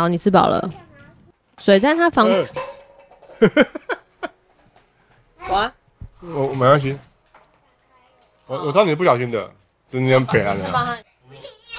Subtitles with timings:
[0.00, 0.70] 好，你吃饱了。
[1.58, 2.26] 水在他房。
[2.26, 2.46] 呃、
[5.50, 5.70] 哇！
[6.20, 6.98] 我我没关系。
[8.46, 9.52] 我我知道你是不小心的，
[9.90, 10.56] 真的这样别了。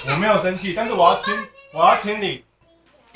[0.07, 1.34] 我没有生气，但是我要亲，
[1.73, 2.46] 我要亲你。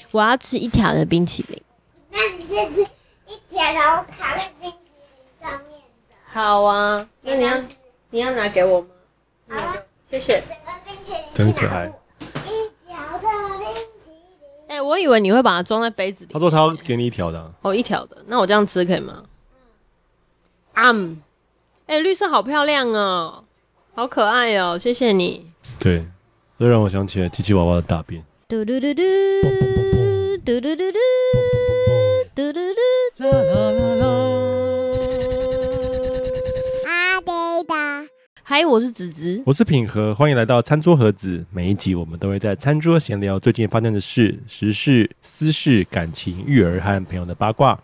[0.10, 1.64] 我要吃一条的冰淇淋。
[2.10, 2.82] 那你先吃
[3.28, 4.96] 一条，然后卡在冰淇淋
[5.40, 5.80] 上面
[6.10, 6.16] 的。
[6.26, 7.62] 好啊，那你要
[8.10, 8.88] 你要拿给我吗？
[9.50, 9.76] 好啊，
[10.10, 10.42] 谢谢。
[11.32, 11.94] 真可爱。
[14.86, 16.34] 我以为你会把它装在杯子里。
[16.34, 17.52] 他说他要给你一条的、啊。
[17.62, 19.24] 哦，一条的，那我这样吃可以吗？
[20.76, 21.22] 嗯。
[21.88, 23.44] 哎、欸，绿色好漂亮哦，
[23.94, 25.52] 好可爱哦，谢谢你。
[25.80, 26.06] 对，
[26.58, 28.24] 这让我想起了机器娃娃的大便。
[28.48, 29.04] 嘟嘟嘟嘟。
[30.46, 31.00] 嘟嘟嘟嘟，
[32.36, 34.45] 嘟嘟嘟，啦啦啦啦。
[38.58, 41.44] 嗨，我是子子，我是品和，欢迎来到餐桌盒子。
[41.52, 47.78] 每一集我们都会在餐桌闲聊最近发生的事、时事、私事、感情、育儿和朋友的八卦，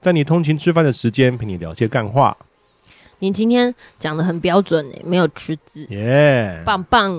[0.00, 2.34] 在你通勤吃饭的时间陪你聊些干话。
[3.18, 7.14] 你今天讲的很标准诶，没有吃字，耶，棒棒。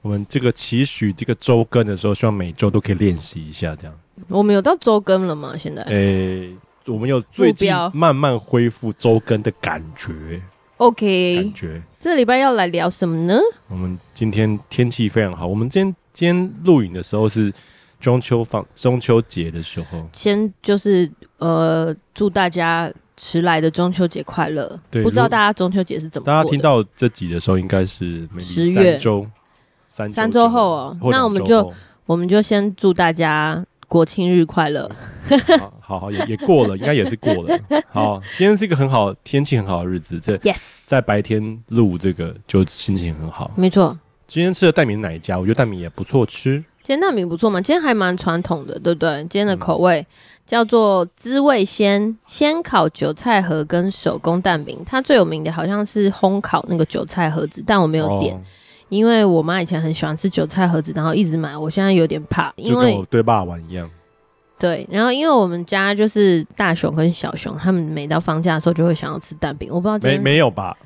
[0.00, 3.94] 我们这个期许这个周更的时候，希望每周都可以练习一下，这样。
[4.26, 5.54] 我们有到周更了吗？
[5.54, 5.82] 现在？
[5.82, 10.40] 诶、欸，我们有最近慢慢恢复周更的感觉。
[10.78, 11.82] OK，感觉。
[11.98, 13.38] 这礼拜要来聊什么呢？
[13.68, 15.46] 我们今天天气非常好。
[15.46, 17.52] 我们今天今天录影的时候是
[18.00, 20.08] 中秋放中秋节的时候。
[20.12, 24.80] 先就是呃，祝大家迟来的中秋节快乐。
[24.90, 26.26] 对，不知道大家中秋节是怎么？
[26.26, 29.26] 大家听到这集的时候，应该是十月三周
[29.86, 30.96] 三三周后哦。
[31.10, 31.72] 那我们就
[32.06, 33.64] 我们就先祝大家。
[33.88, 34.88] 国庆日快乐！
[35.80, 37.58] 好好也也过了， 应该也是过了。
[37.90, 43.50] 好，今天是一个很好天气很好的日子，这 Yes 在白天录这个就心情很好。
[43.56, 46.62] 没错，今天吃的蛋饼哪一家，我觉得蛋饼也不错吃。
[46.82, 47.60] 今天蛋饼不错嘛？
[47.60, 49.20] 今天还蛮传统的，对不对？
[49.22, 50.06] 今天的口味
[50.46, 58.34] 叫做滋味鲜鲜烤韭菜盒跟手工蛋饼，它最有名的好像是烘烤那个韭菜盒子，但我没有点。
[58.34, 58.40] 哦
[58.88, 63.88] 因为我妈以前很喜欢吃韭菜盒子，然后一直买，我现在有点怕，因为就跟我对霸王一样。
[64.58, 70.76] 对，然后因为我们家就是大熊跟小熊，他们每到放假的时候就会想要吃蛋饼，我不知道没没有吧？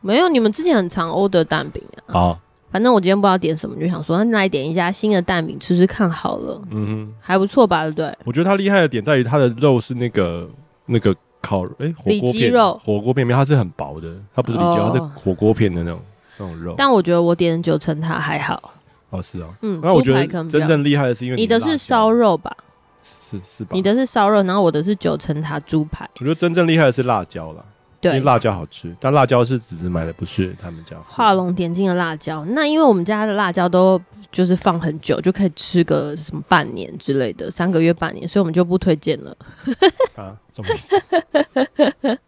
[0.00, 2.12] 没有，你们之前很常 order 蛋饼啊。
[2.12, 2.38] 好，
[2.70, 6.62] 反正我今天不知道点什么，就想说那来点一家新的蛋饼吃吃看好了。
[6.70, 7.82] 嗯哼，还不错吧？
[7.82, 8.16] 对不对？
[8.24, 10.48] 我觉得它厉害的点在于它的肉是那个
[10.86, 16.00] 那个烤哎火锅片肉火锅片面，它是很薄的，它不是里脊肉，它是火锅片的那种。
[16.76, 18.72] 但我觉得我点的九层塔还好
[19.10, 22.56] 哦，是哦，嗯，那我觉得真正厉害的是因为你的，你的是烧肉吧？
[23.02, 23.70] 是是吧？
[23.72, 26.08] 你的是烧肉，然后我的是九层塔猪排。
[26.20, 27.64] 我觉得真正厉害的是辣椒了。
[28.02, 30.96] 对，因为辣椒好吃，但辣椒是子子买的，不是他们家。
[31.06, 33.98] 画龙点睛的辣椒，那因为我们家的辣椒都
[34.32, 39.36] 就是放很久，就可以吃个什么半年之类的，三个月、半年，所以我们就不推荐了。
[40.16, 40.96] 啊，什么意思？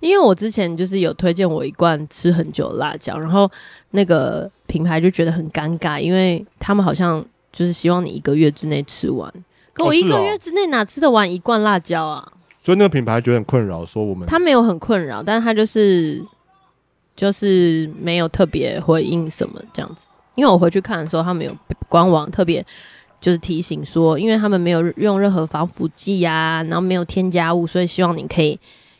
[0.00, 3.48] 因为我之前就是有推荐我一罐吃很久的辣椒，然后
[3.92, 9.32] 那个品牌就觉得很尴尬，因为他们好像就是希望你一个月之内吃完，
[9.72, 12.32] 可我一个月之内哪吃得完一罐辣椒啊？
[12.62, 16.22] 所以那个品牌觉得很困扰，说我们他没有很困扰，但是他就是
[17.16, 20.08] 就是没有特别回应什么这样子。
[20.34, 21.56] 因为我回去看的时候，他们有
[21.88, 22.64] 官网特别
[23.20, 28.58] 就是提醒说，因为他们没有用任何防腐剂呀，然后没有添加物，所以希望你可以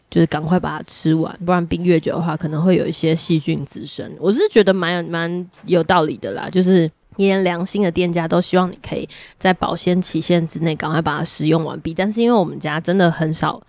[0.08, 4.10] 就是赶快把它吃完，不然冰越久的话，可能会有一些细菌滋生。
[4.18, 6.90] 我是觉得蛮蛮有道理的啦，就是。
[7.26, 9.08] 连良心的店家都希望你可以
[9.38, 13.60] 在保鲜期限之内赶快把它使用完毕，但是因为我们家真的很少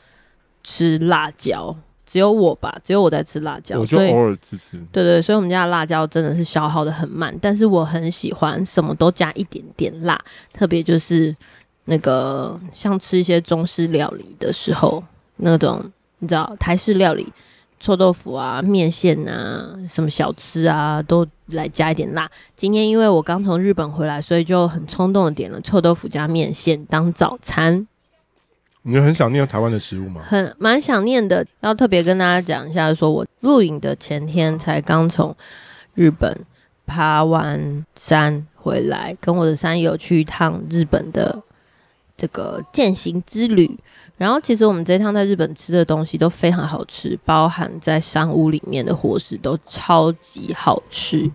[0.64, 1.76] 吃辣椒，
[2.06, 4.78] 只有我吧，只有我在吃辣椒，我就偶尔吃吃。
[4.92, 10.20] 对，对对，所以我们家的辣椒真的是消耗的很慢，但是我很喜欢什么都加一点点辣，
[10.54, 11.36] 特别就是
[11.86, 15.04] 那个像吃一些中式料理的时候，
[15.38, 15.84] 那种
[16.20, 17.32] 你知道台式料理。
[17.82, 22.30] 臭豆腐啊，面线啊，什么小吃啊，都来加一点辣。
[22.56, 27.88] 今天因为我刚从日本回来，所以就很冲动的点了臭豆腐加面线当早餐。
[28.84, 30.22] 你很想念台湾的食物吗？
[30.24, 35.36] 很蛮想念的，要特别跟大家讲一下，说我录影的前天才刚从
[35.96, 36.46] 日本
[36.86, 41.42] 爬完山回来，跟我的山友去一趟日本的
[42.16, 43.80] 这个践行之旅。
[44.18, 51.28] 然后其实我们这一趟在日本吃的东西都非常好吃，包含在商务里面的伙食都超级好吃，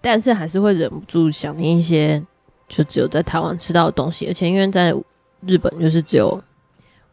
[0.00, 2.22] 但是还是会忍不住想念一些
[2.68, 4.94] 就只有在台湾吃到的东西，而且因为在
[5.44, 6.40] 日本就是只有，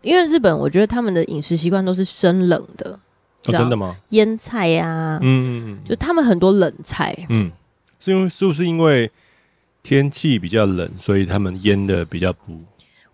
[0.03, 2.99] 因为日本我觉得他们的饮食习惯都是生冷的，
[3.45, 3.95] 哦，真的吗？
[4.09, 7.51] 腌菜呀，啊，嗯嗯嗯，就他们很多冷菜，嗯，
[7.99, 9.09] 是因为是不是因为
[9.81, 12.61] 天气比较冷，所以他们腌的比较不。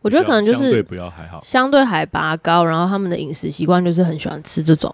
[0.06, 4.94] 我觉得可能就是相对不要还好，相对海拔高，然后他们的饮食习惯就是很喜欢吃这种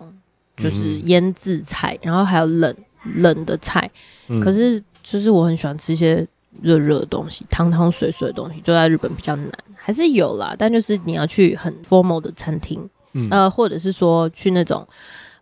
[0.56, 2.74] 就是腌制菜，嗯、然后还有冷
[3.16, 3.92] 冷的菜。
[4.30, 6.26] 嗯、可是就是我很喜欢吃一些
[6.62, 14.88] 热热的东西，汤汤水水的东西，就在日本比较难，还是有啦，但就是你要去很 formal 的餐厅，嗯、呃，或者是说去那种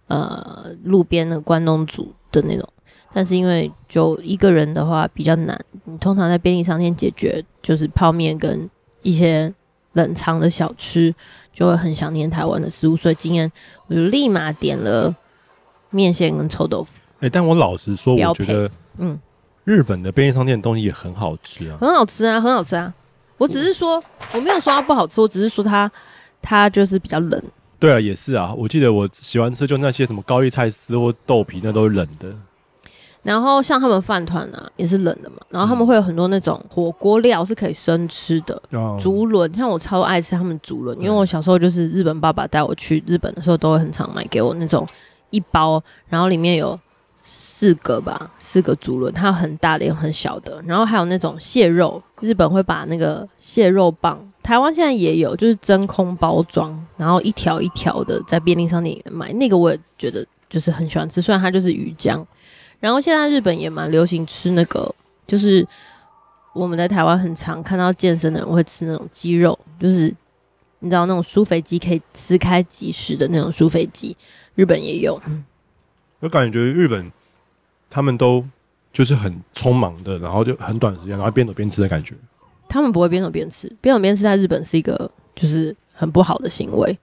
[0.08, 2.68] 呃路边的关东煮的那种。
[3.14, 8.68] 但是因为就一个人的话比较难，你通常在便利商店解决就是泡面跟
[9.02, 9.54] 一些
[9.94, 11.14] 冷藏的小吃，
[11.52, 13.52] 就会很想念台湾的食物，所以今天
[13.88, 15.14] 我就立马点了
[15.90, 17.00] 面线跟臭豆腐。
[17.16, 19.20] 哎、欸，但我老实说，我觉得嗯，
[19.64, 22.94] 日本的便利商店的东西也很好吃啊，很好吃啊，很好吃啊。
[23.38, 24.04] 我只是说
[24.34, 25.92] 我没有说它不好吃，我只是说它
[26.42, 27.44] 它就是比较冷。
[27.80, 28.54] 对啊，也是啊。
[28.54, 32.34] 我记得我喜欢吃就那些什么高丽菜丝或豆皮，那都是冷的。
[33.22, 35.36] 然后像他们饭团啊，也是冷的嘛。
[35.50, 39.54] 然后他们会有很多那种火锅料是可以生吃的，嗯、竹轮。
[39.54, 44.88] 像我超爱吃他们竹轮，因为我小时候就是日本爸爸带我去日本的时候，都会很常买给我那种
[45.32, 46.80] 一包，然后里面有
[47.18, 50.62] 四个吧，四个竹轮，它有很大的也有很小的。
[50.66, 59.34] 然后还有那种蟹肉，日本会把那个蟹肉棒，台湾现在也有，就是真空包装，然后一条一条的在便利商店里面买。
[59.34, 62.26] 那个我也觉得就是很喜欢吃，虽然它就是鱼浆。
[62.80, 64.94] 然后现在日本也蛮流行吃那个，
[65.28, 65.68] 就是
[66.54, 70.14] 我们在台湾很常看到健身的人会吃那种鸡肉，就是
[70.80, 74.16] 你知道那种舒肥鸡可以撕开即食的那种舒肥鸡，
[74.56, 75.22] 日本也有。
[76.22, 77.12] 我感觉日本
[77.90, 78.46] 他们都
[78.94, 82.16] 就是很匆忙的，然后就很短时间，然后边走边吃的感觉。
[82.70, 86.98] 他们不会边走边吃，边走边吃在日本是一个就是很不好的行为，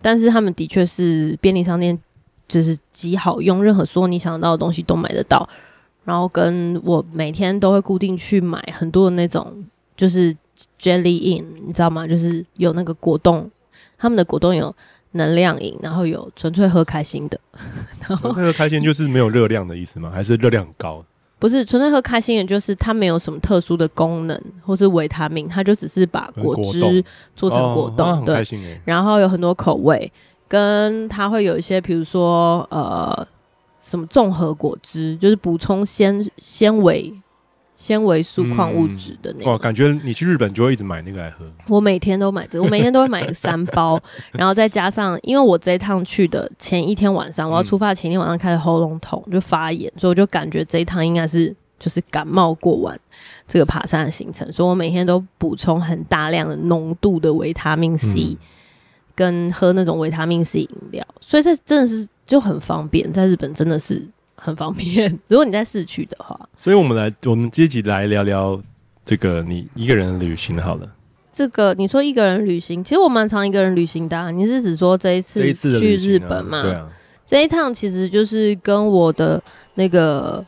[0.00, 1.98] 但是他们的确是便利商店。
[2.50, 5.48] 就是极好用，任何说你想到的东西都买得到。
[6.02, 9.64] 然后跟我每天都会固定去买很多的那种，
[9.96, 10.34] 就是
[10.80, 12.06] Jelly In，你知道吗？
[12.06, 13.48] 就是有那个果冻，
[13.96, 14.74] 他们的果冻有
[15.12, 17.38] 能量饮，然后有纯粹喝开心的。
[18.00, 20.10] 然后纯粹喝开心就是没有热量的意思吗？
[20.10, 21.04] 还是热量很高？
[21.38, 27.04] 不是，纯粹喝开心的就是它没有什么特殊的功能或是维他命，它就只是把果汁
[27.36, 28.42] 做成果冻，哦、对。
[28.84, 30.10] 然后有很多口味。
[30.50, 33.24] 跟它会有一些，比如说呃，
[33.80, 37.14] 什么综合果汁，就是补充纤纤维、
[37.76, 39.54] 纤维素、矿物质的那种。
[39.54, 41.44] 哦，感觉你去日本就会一直买那个来喝。
[41.68, 43.96] 我每天都买这个，我每天都会买三包，
[44.32, 52.98] 然后再加上，因为我这一趟去的前一天晚上，我要出发前一天晚上开始喉咙痛，就发炎，所以我就感觉这一趟应该是就是感冒过完
[53.46, 58.30] 这个爬山的行程，所以我每天都补充很大量的浓度的维他命 C。
[58.32, 58.36] 嗯
[59.20, 65.10] 跟喝那种维他命 C 饮料，所以这真的是就很方便，在日本真的是很方便。
[65.28, 68.58] 如果你在市区的话，所以我们来，我们这集来聊聊
[69.04, 70.90] 这个你一个人旅行好了。
[71.30, 74.30] 这个你说一个人旅行，其实我蛮常一个人旅行的啊。
[74.30, 76.62] 你是指说这一次去日本吗？
[76.62, 76.88] 对啊，
[77.26, 79.42] 这一趟其实就是跟我的
[79.74, 80.42] 那个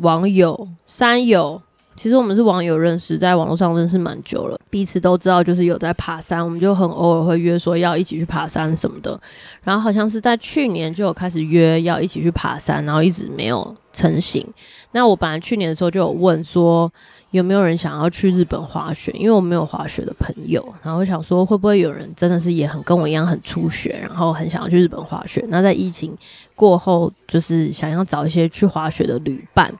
[0.00, 1.62] 网友山友。
[1.98, 9.20] 其实我们是网友认识，在网络上认识蛮久了，彼此都知道就是有在爬山，我们就很偶尔会约说要一起去爬山什么的。
[9.64, 14.46] 然后好像是在去年就有开始约要一起去爬山，然后一直没有成型。
[14.92, 16.90] 那我本来去年的时候就有问说
[17.32, 25.44] 有没有人想要去日本滑雪，因为我没有滑雪的朋友，然后我想说会不会有人真的是也很跟我一样很初学，然后很想要去日本滑雪。
[25.48, 26.16] 那在疫情
[26.54, 29.74] 过后，就是想要找一些去滑雪的旅伴。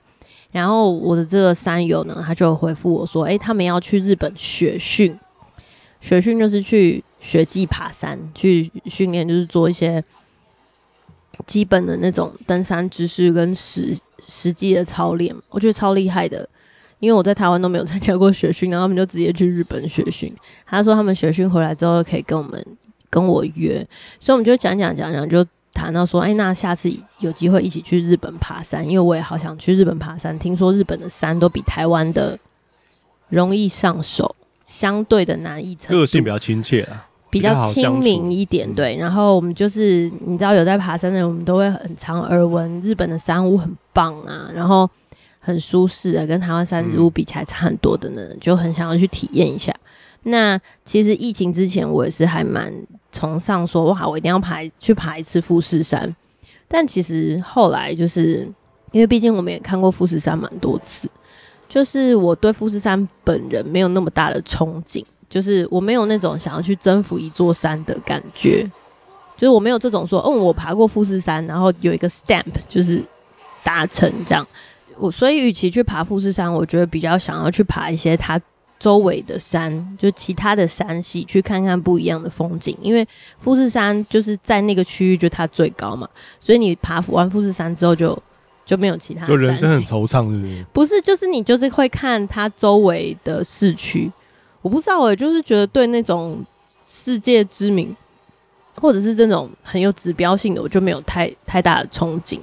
[0.51, 5.15] 然后我的这个山友呢，他就回复我说：“诶，他们要去日本雪训，
[6.01, 10.03] 雪训就是去雪季爬山，去训练，就是做一些
[11.45, 13.95] 基本的那种登山知识跟实
[14.27, 15.35] 实际的操练。
[15.49, 16.49] 我觉得超厉害的，
[16.99, 20.35] 因为我在台湾都没有参加过雪训，然后他们就直接去日本雪训。
[20.65, 22.65] 他说他们雪训回来之后可以跟我们
[23.11, 23.87] 跟我约，
[24.19, 25.45] 所以我们就讲讲讲讲就。”
[25.79, 30.37] 谈到说，哎、欸，那下次有机会一起去日本爬山，因为我也好想去日本爬山。
[30.37, 32.37] 听说日本的山都比台湾的
[33.29, 38.71] 容易上手，相对的难易程度，个性比较亲切啊，比较亲民一点。
[38.75, 44.89] 对，然后我们就是你知道有在爬山的人，我们都会很常耳闻日本的山屋很棒啊，然后
[45.39, 49.73] 很舒适啊，跟台湾山屋比起来差很多的呢，就很想要去体验一下。
[50.23, 52.73] 那其实疫情之前，我也是还蛮。
[53.11, 56.15] 崇尚说哇，我一定要爬去爬一次富士山，
[56.67, 58.47] 但其实后来就是
[58.91, 61.09] 因为毕竟我们也看过富士山蛮多次，
[61.67, 68.69] 就是我对富士山本人没有那么大的憧憬，就是我没有那种想要去征服一座山的感觉，
[69.37, 73.01] 就是我没有这种说，嗯，我爬过富士山，然后有一个 stamp 就是
[73.63, 74.45] 达成这样。
[74.97, 78.39] 我所以与其去爬富士山，我觉得比较想要去爬一些它
[78.79, 82.75] 周围的山，就其他的山系，去看看不一样的风景。
[82.81, 83.05] 因为
[83.37, 86.07] 富士山就是在那个区域就它最高嘛，
[86.39, 88.17] 所以你爬完富士山之后就
[88.65, 89.25] 就没有其他。
[89.25, 90.65] 就人生很惆怅，是不是？
[90.71, 94.09] 不是，就是你就是会看它周围的市区。
[94.61, 96.45] 我不知道，我就是觉得对那种
[96.85, 97.95] 世界知名
[98.75, 102.39] 或者是这种很有指标性的，我就没有太太大的憧憬。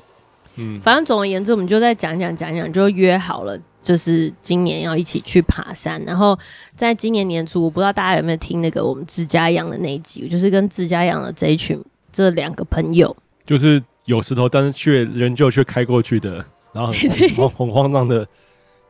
[0.56, 6.02] 嗯，反正总而言之，我们就在讲讲讲讲，就约好了，就是今年要一起去爬山。
[6.04, 6.38] 然后
[6.74, 11.78] 在今年年初，我不知道大家有没有听那个我们自家养的那一集，就是跟自家养的这一群
[12.10, 18.26] 这两个朋友，就是有石头，但是却仍旧却开过去的，然后很慌很慌张的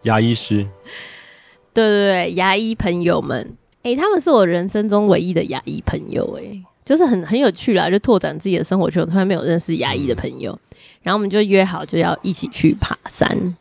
[0.03, 0.65] 牙医师。
[1.75, 10.59] 对对对，牙医朋友们，哎、欸，他们是我人生中唯一的牙医朋友、欸，哎，就是很很有趣啦，就拓展自己的生活圈，我从来没有认识牙医的朋友。
[11.07, 13.57] 然后我们就约好就要一起去爬山，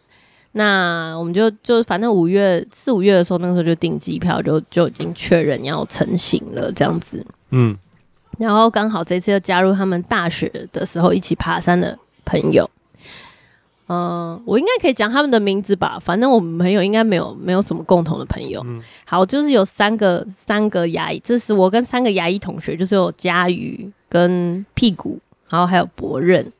[0.53, 7.23] 那我们就就反正五月四五月的时候，那个时候就订机票，就就已经确认要成型了这样子。
[7.51, 7.77] 嗯，
[8.39, 12.67] 然后刚好这次又加入他们大学的时候一起爬山的朋友，
[13.89, 15.99] 嗯、呃，我应该可以讲他们的名字吧？
[15.99, 18.59] 反正我们朋友应该没有没有什么共同的朋友。
[18.65, 26.51] 嗯、好，就是有三个三个牙医，这是我跟三个牙医同学，就是有佳宇跟屁股，然后还有博任。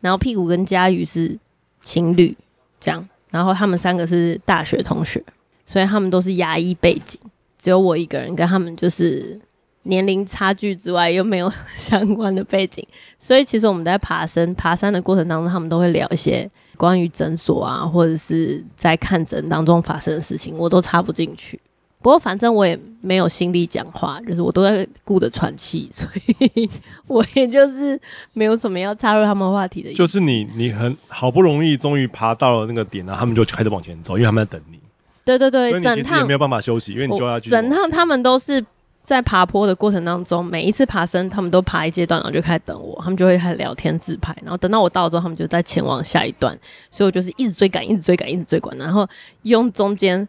[0.00, 1.38] 然后屁股跟佳宇是
[1.82, 2.36] 情侣，
[2.78, 5.22] 这样，然后他们三个是大学同学，
[5.64, 7.20] 所以他们都是牙医背景，
[7.58, 9.38] 只有我一个人跟他们就是
[9.84, 12.86] 年龄差距之外又没有 相关的背景，
[13.18, 21.60] 所以其实我们在爬山爬山的过程当中，他们都会聊一些关于诊所啊，或者是在看诊当中发生的事情，我都插不进去。
[22.02, 26.68] 不过反正我也没有心力讲话，就是我都在顾着喘气，所以
[27.06, 28.00] 我也就是
[28.32, 29.98] 没有什么要插入他们话题的意思。
[29.98, 34.80] 就是你，你很好不容易终于爬到了那个点，然后他们就开始往前走，因为他们在等你。
[35.26, 37.50] 对对对，所以你其实也没有办法休息，因为你就要去。
[37.50, 38.64] 整趟他们都是
[39.02, 46.58] 在爬坡的过程当中，每一次爬升，他们都爬一阶段，然后就开始等我，他们就会开始聊天自拍，然后等到我到了之后，他们就在前往下一段，
[46.90, 49.06] 所以我就是一直追赶，一直追赶，一直追赶，然后
[49.42, 50.26] 用中间。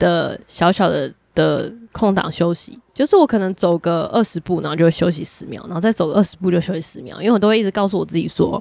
[0.00, 8.60] 的小小的的空档休息，就是我可能走个二十步，然后就会休息十秒，然后再走个二十步就休息十秒，因为我都会一直告诉我自己说，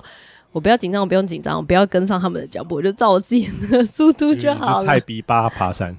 [0.52, 4.82] 我不要紧张，我不用紧张，我不要跟上他们的脚步，我就照我自己的速度就好了。
[4.82, 5.98] 是菜逼巴爬山。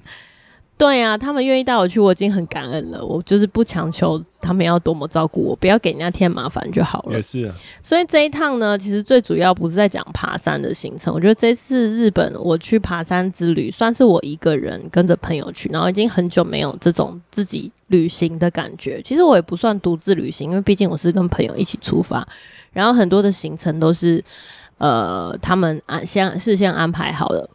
[0.81, 3.05] 对呀、啊，他们愿意带我去，我已经很感恩了。
[3.05, 7.17] 我就是不强求他们要多么照顾我，不要给人家添麻烦就好了。
[7.17, 7.53] 也是啊。
[7.83, 11.13] 所以这一趟呢，其实最主要不是在讲爬山的行程。
[11.13, 18.99] 我觉得这次日本我去爬山之旅，算是我一个人跟着朋友去，然后已经很久没有这种自己旅行的感觉。
[19.03, 22.27] 其实我也不算独自旅行，因为毕竟我是跟朋友一起出发，
[22.73, 24.23] 然后很多的行程都是
[24.79, 27.47] 呃他们安先事先安排好的。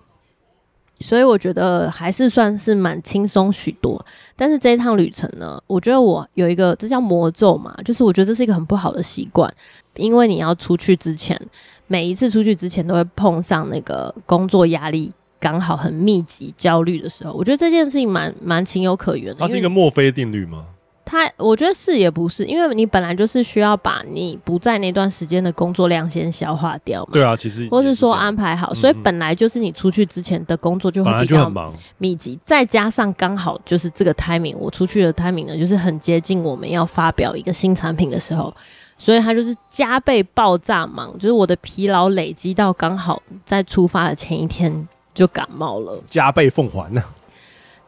[1.00, 9.52] 所以我觉得还是算是蛮轻松许多，但是这一趟旅程呢，我觉得我有一个这叫魔咒嘛，就是我觉得这是一个很不好的习惯，
[9.96, 11.38] 因为你要出去之前，
[11.86, 19.40] 每一次出去之前都会碰上那个工作压力刚好很密集、焦虑的时候，我觉得这件事情蛮蛮情有可原的。
[19.40, 20.64] 它是一个墨菲定律吗？
[21.06, 27.10] 他我觉得是也不是，因为你本来就是需要把你不在那段时间的工作量先消化掉嘛。
[27.12, 31.48] 对啊，其实或是说安排好，所以本来就是你出去之前的工作就会比较
[31.98, 38.52] 密集，再加上刚好就是这个 timing，我出去的 timing 呢，就是很接近我们要发表一个新产品的时候，
[38.98, 47.00] 所以他就是加倍爆炸忙，就是我的疲劳累积到刚好在出发的前一天就感冒了，加倍奉还呢。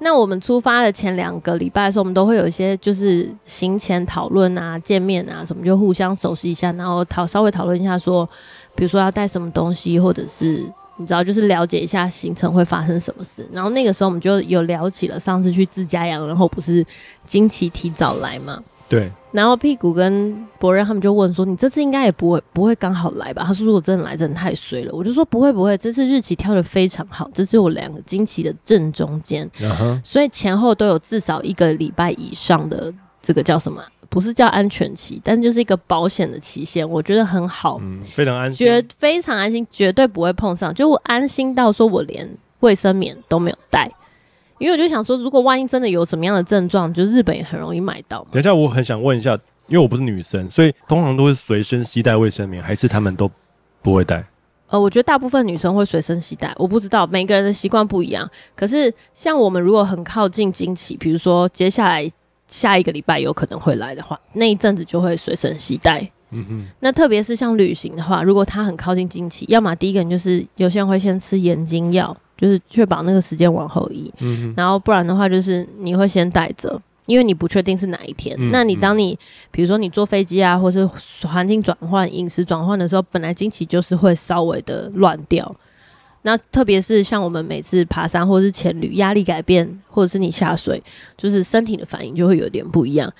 [0.00, 8.28] 那我们出发的前两个礼拜的时候，我们都会有一些就是行前讨论啊、见面啊什么，就互相熟悉一下，然后讨稍微讨论一下说，
[8.74, 10.64] 比如说要带什么东西，或者是
[10.96, 13.48] 你知道，就是了解一下行程会发生什么事。
[13.52, 16.84] 然后那个时候我们就有聊起了上次去自家养，然后不是
[17.26, 18.62] 经期提早来吗。
[18.88, 30.00] 对，然后屁股跟博仁他们就问说：“你这次应该也不会不会刚好来吧？”他说：“如果真的来，真的太衰了。”我就说：“不会不会，这次日期挑的非常好，这是我两个经期的正中间，uh huh.
[30.02, 33.82] 所以前后都有至少一个礼拜以上的这个叫什么？
[34.08, 42.26] 不是叫安全期，但就是一个保险的期限，我觉得很好，嗯，非常安心，绝非常安心，绝对不会碰上，就我安心到说我连
[42.60, 43.90] 卫生棉都没有带。”
[44.58, 48.26] 因为我就想说，如果万一真的有什么样的症状，就日本也很容易买到。
[48.30, 53.30] 等一下，我很想问一下，因为我不是女生，所以通常都会随身携带卫生棉，还是他们都
[53.82, 54.24] 不会带？
[54.68, 58.28] 呃，我觉得大部分女生会随身携带，我不知道每个人的习惯不一样。
[58.54, 62.06] 可是像我们如果很靠近经期，比如说接下来
[62.46, 66.06] 下一个礼拜有可能会来的话，那一阵子就会随身携带。
[66.30, 74.10] 嗯哼，那特别是像旅行的话，如果它很靠近经期，要么第一个人就是有些人会先吃眼睛药，就是确保那个时间往后移。
[74.20, 78.34] 嗯，然后不然的话，就是你会先带着，因为你不确定是哪一天。
[78.38, 79.18] 嗯、那你当你
[79.50, 80.86] 比如说你坐飞机啊，或是
[81.26, 85.54] 环境转换、饮食转换的时候，本来经期就是会稍微的乱掉。
[86.22, 90.82] 那特别是像我们每次爬山或是潜旅，压力改变，或者是你下水，
[91.16, 93.12] 就是身体的反应就会有点不一样。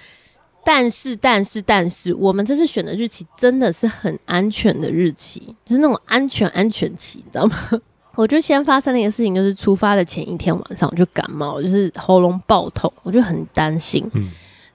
[0.65, 7.57] 但是，但是，但是，我们这次选的日期真的是很安全的日期，就是那种安全安全期，你知道吗？
[8.19, 14.05] 我就先发生了一个事情，就是出发的前一天晚上我就感冒，就是喉咙爆痛，我就很担心。
[14.13, 14.29] 嗯。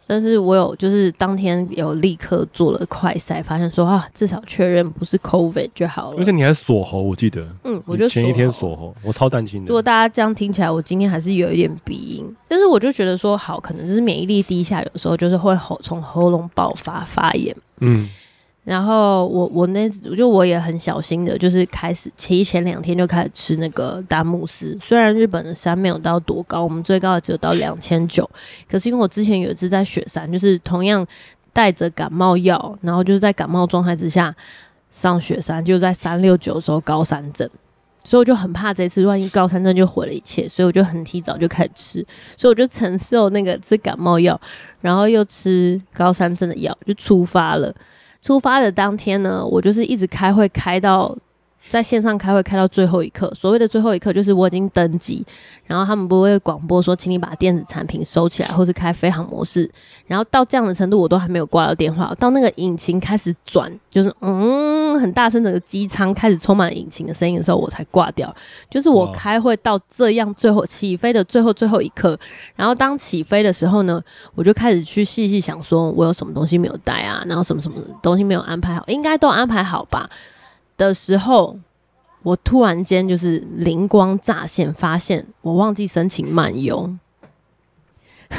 [0.07, 6.17] 但是我有，就是当天有立刻做了快筛，发现说啊，至少确认不是 COVID 就好了。
[6.19, 7.45] 而且你还锁喉，我记得。
[7.65, 9.67] 嗯，我就前一天锁喉，我超担心的。
[9.67, 17.53] 如果大家这样听起来，我今天还是有一点鼻音，但是我就觉得说好，可能就是免疫力低下，有时候就是会喉从喉咙爆发发炎。
[17.81, 18.07] 嗯。
[18.63, 24.77] 然后我我那就我也很小心的，就是开始提前两天就开始吃那个丹木斯。
[24.81, 28.29] 虽然日本的山没有到多高，我们最高的只有到两千九，
[28.69, 31.05] 可是因为我之前有一次在雪山，就是同样
[31.51, 34.33] 带着感冒药，然后就是在感冒状态之下
[34.89, 37.49] 上雪山，就在三六九的时候高山症，
[38.05, 42.05] 所以我就很怕这次万一高山症就毁了一切，所以我就很提早就开始吃，
[42.37, 44.39] 所以我就承受那个吃感冒药，
[44.79, 47.75] 然后又吃高山症的药，就出发了。
[48.23, 51.15] 出发的当天呢，我就是一直开会开到
[51.67, 53.33] 在线上开会开到最后一刻。
[53.33, 55.25] 所谓的最后一刻，就是我已经登机，
[55.65, 59.69] 然后他们不会广播说，请你把电子产品收起来，或是开飞行模式。
[60.05, 62.13] 然后到这样的程度，我都还没有挂到电话。
[62.19, 68.33] 到那个引擎开始转，就是嗯很大声，整个机舱开始充满了引擎的声音的时候，我才挂掉。
[68.69, 72.19] 就是我开会到这样最后起飞的最后最后一刻，
[72.55, 73.99] 然后当起飞的时候呢，
[74.35, 80.09] 我就开始去细细想，说我有什么东西没有带啊，然后什么什么东西没有安排好，应该都安排好吧
[80.77, 81.57] 的时候，
[82.23, 86.95] 我突然间就是灵光乍现，发现我忘记申请漫游。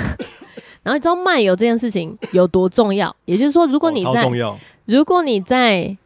[0.82, 3.14] 然后你知道漫游这件事情有多重要？
[3.24, 4.28] 也就是说，如果你在
[4.84, 5.96] 如果你在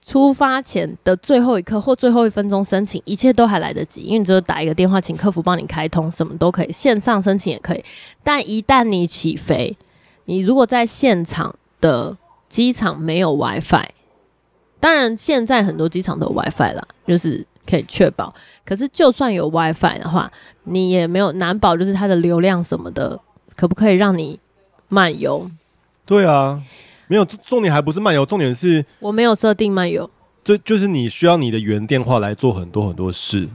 [0.00, 7.84] 出发前的最后一刻或最后一分钟申请，一切都还来得及，因为你只有打一个电话，请客服帮你开通，什么都可以，线上申请也可以。
[8.22, 9.76] 但一旦你起飞，
[10.26, 12.16] 你如果在现场的
[12.48, 13.88] 机场没有 WiFi，
[14.80, 18.34] 当然现在很多机场都有 WiFi 啦，就是可以确保。
[18.64, 20.32] 可是就算有 WiFi 的话，
[20.64, 23.20] 你也没有难保，就是它的流量什么的。
[23.56, 24.40] 可不可以让你
[24.88, 25.50] 漫游？
[26.06, 26.58] 对啊，
[27.08, 30.08] 没有重点还不是漫游，重点是我没有设定漫游。
[30.42, 33.46] 这就是你需要你的原电话来做很多很多事，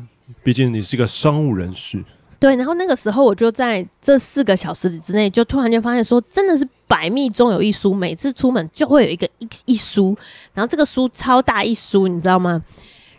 [0.44, 2.06] 毕竟你是个商务人士。
[2.40, 10.16] 对，然后那个时候我就在这四个小时里之内，就突然间发现说，真的是百密中有一疏，每次出门就会有一个一一疏，
[10.54, 12.62] 然后这个疏超大一疏，你知道吗？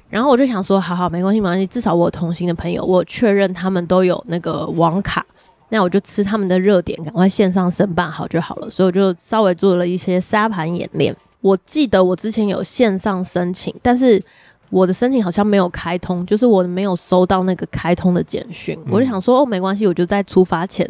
[0.08, 5.26] 然后我就想说，好好没关系没关系，至少我有同行的朋友，我确认他们都有那个网卡。
[5.68, 8.70] 那我就吃他们的热点，赶快线上申办好就好了。
[8.70, 11.14] 所以我就稍微做了一些沙盘演练。
[11.40, 14.22] 我记得我之前有线上申请，但是
[14.70, 18.78] 我的申请好像没有开通，就是我没有收到那个开通的简讯。
[18.88, 20.88] 我就想说，哦，没关系，我就在出发前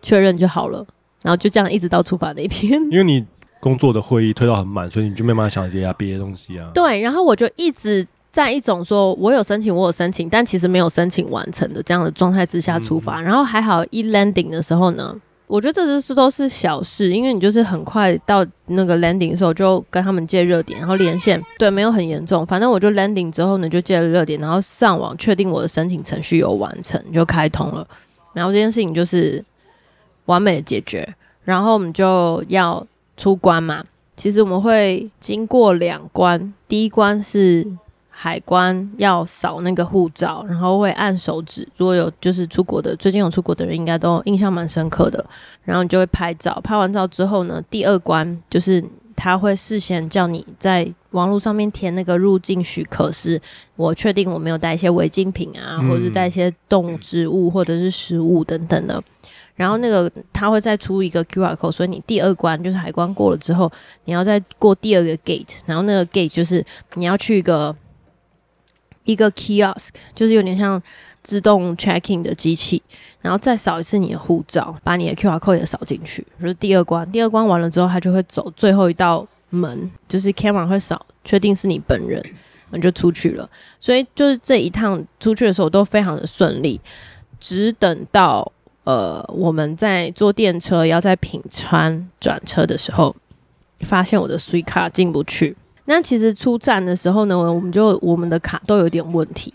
[0.00, 0.86] 确认就好了。
[1.22, 2.80] 然后就这样一直到出发那一天。
[2.90, 3.24] 因为你
[3.60, 6.70] 工作的会议推到很满，所以你就没办法想这些别的东西啊。
[6.74, 8.06] 对，然后我就一直。
[8.32, 15.14] 在一种说我有申请，我有申请，但其实没有申请完成的这样的状态之下出发，嗯、然后还好一 landing 的时候呢，
[15.46, 27.86] 我觉得这只是都是小事，因为你就是很快到那个 landing 的时候就跟他们借热点，然后连线，对，没有很严重，反正我就 landing 之后呢就借了热点，然后上网确定我的申请程序有完成，就开通了，
[28.32, 29.44] 然后这件事情就是
[30.26, 33.84] 完美的解决，然后我们就要出关嘛，
[34.16, 37.66] 其实我们会经过两关，第一关是。
[38.14, 41.66] 海关要扫那个护照，然后会按手指。
[41.76, 45.24] 如果有就是出国的，最近有出国的人应该都印象蛮深刻的。
[45.64, 48.84] 然后你就会拍照，拍完照之后呢，第二关就是
[49.16, 53.40] 他会事先叫你在网络上面填那个入境许可，是
[53.74, 59.02] 我确定我没有带一些违禁品啊，或者是带一些动植物或者是食物等等的。
[59.54, 63.70] 然后那个他会再出一个 QR code，所以你第二关就是海关过了之后，
[64.04, 67.74] 你要再过第二个 gate，然后那个 gate 就是你要去一个。
[69.04, 70.80] 一个 kiosk 就是有点像
[71.24, 72.80] 自动 checking 的机器，
[73.20, 77.10] 然后再扫一次你的护照，把你的 QR code 也扫进去，就是第二关。
[77.10, 82.24] 第二关完了之后，他就会走最后一道门，就是 camera 会扫，确定是你本人，
[82.70, 83.50] 你就出去了。
[83.80, 86.80] 所以就是这一趟出去的时候都非常的顺利，
[87.40, 88.52] 只等到
[88.84, 93.14] 呃我们在坐电车要在品川转车的时候，
[93.80, 95.56] 发现我的 Suica 卡进不去。
[95.84, 99.52] 那其实出站的时候呢，我们就我们的卡都有点问题，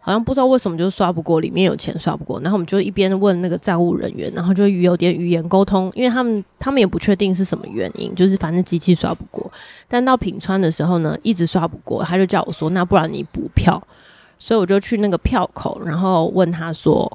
[0.00, 2.38] 好像不知道为什么就刷不过，里面有钱刷不过。
[2.40, 9.50] 然后我们就一边问那个站务人员，然后就有点语言沟通，因为他们他们也不确定是什么原因，就是反正机器刷不过。
[9.88, 13.82] 但到品川的时候呢，一直刷不过，他就叫我说：“那不然你补票。”
[14.38, 17.10] 所以我就去那个票口，然后问他说：“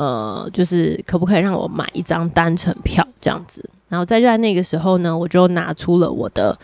[0.00, 6.58] 呃，就是可不可以让我买一张单程票这样子？”然后在在那个时候呢，我就拿出了我的。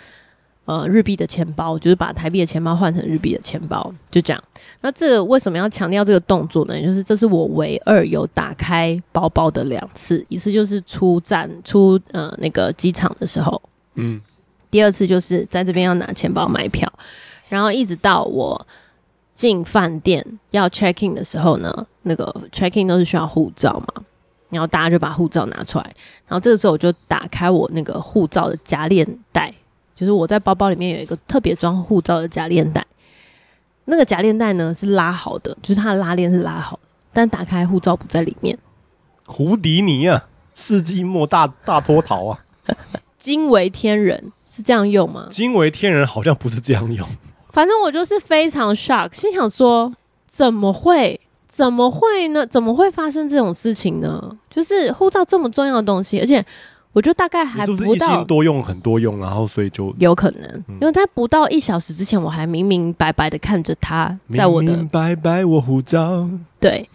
[0.69, 4.45] 呃，日币的钱包就是把台币的钱包换成日币的钱包，就这样。
[4.81, 6.75] 那这个为什么要强调这个动作呢？
[6.83, 13.63] 就是这是我唯二有打开包包的两次，一次就是出站出呃那个机场的时候，
[13.95, 14.21] 嗯，
[14.69, 16.93] 第二次就是在这边要拿钱包买票，
[17.49, 18.67] 然后一直到我
[19.37, 24.03] 进饭店要 check in 的时候呢，那个 check in 都是需要护照嘛，
[24.49, 25.85] 然后大家就把护照拿出来，
[26.27, 29.53] 然后这个时候我就打开我那个护照的夹链袋。
[29.95, 32.87] 就是我在包包里面有一个特别装护照的夹链袋，
[33.87, 38.59] 那个夹链袋呢是拉好的，就是它的拉链是拉好的，但打开护照不在里面。
[39.25, 42.45] 胡迪尼啊，世纪末大大脱逃啊！
[43.17, 45.29] 惊为天人是这样用吗？
[45.31, 47.09] 惊为天人好像不是这样用。
[47.57, 49.91] 反正我就是非常 shock，心想说
[50.27, 51.19] 怎么会？
[51.49, 52.47] 怎么会呢？
[52.47, 54.37] 怎么会发生这种事情呢？
[54.51, 56.45] 就是护照这么重要的东西，而且。
[56.93, 66.27] 我就大概还不到，多用很多用，然后所以就有可能，嗯、因为在不到一小时之前，我还明明白白的看着他在我的明明白白我护照，
[66.59, 66.89] 对，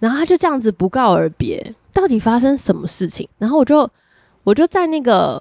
[0.00, 3.28] 然后他就这样子不告而别，到底发生什么事情？
[3.38, 3.88] 然后我就
[4.42, 5.40] 我就在那个。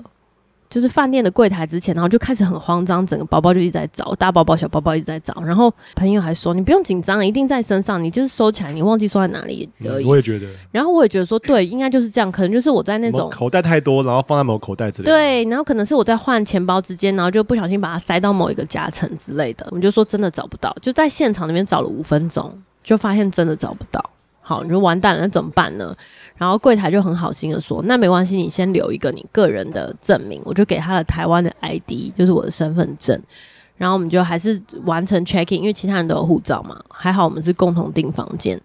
[0.69, 5.41] 就是饭店的柜台之前，然后就开始很慌张，整个包包就一直在找，大包包、小包包一直在找。
[5.41, 10.45] 然后朋友还说：“你不用紧张，一定在身上，你就是收起来，你忘记收在哪里而已。”我也觉得。
[10.71, 15.12] 然后我也觉得说，对，应该就是这样，可能就是我在那种口袋太多，然后放在某口袋之类的。
[15.12, 19.65] 对，然后可能是我在换钱包之间，然后就不小心把它塞到某一个夹层之类的。
[19.71, 24.08] 我们就说真的找不到，就在现场那边找了五分钟，就发现真的找不到。
[24.41, 25.95] 好，你说完蛋了，那怎么办呢？
[26.39, 33.21] 然后柜台就很好心的说：“那没关系，你先留一个你个人的证明。”我就给他了台湾的 ID，就是我的身份证。
[33.75, 36.82] 然后我们就还是完成 check in，因为其他人都有护照嘛。
[36.89, 38.58] 还好我们是共同订房间。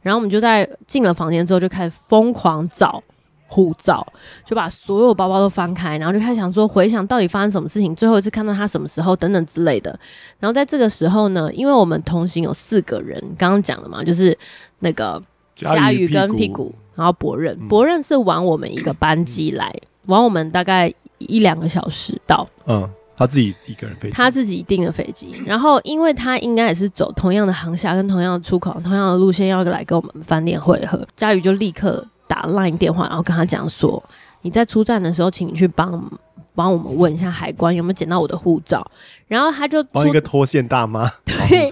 [0.00, 3.02] 然后我们就在进了房间之后，就开始疯狂找
[3.46, 4.06] 护照，
[4.46, 9.90] 就把所有包包都翻开，然后就开始想说回想到底发生什么事情，最后一次看到他什么时候等等之类的。
[10.38, 14.36] 然后在这个时候呢，因为我们同行有四个人，刚刚讲了嘛，就是
[14.78, 15.22] 那个
[15.54, 16.74] 佳宇跟屁股。
[16.94, 22.46] 然后博任，博任是晚我们一个班机来，嗯、晚我们大概一两个小时到。
[22.66, 25.40] 嗯，他自己一个人飞机，他自己订的飞机。
[25.46, 31.06] 然后，因为他应该也是走同样的航厦跟同样的出口、同样的路线，要来跟我们饭店会合。
[31.16, 34.02] 佳宇就立刻打 Line 电话，然后跟他讲说
[34.42, 36.10] ：“你在出站的时候，请你去帮
[36.54, 38.84] 帮我们问一下海关有没有捡到我的护照。”
[39.28, 41.68] 然后他就帮一个脱线大妈， 对，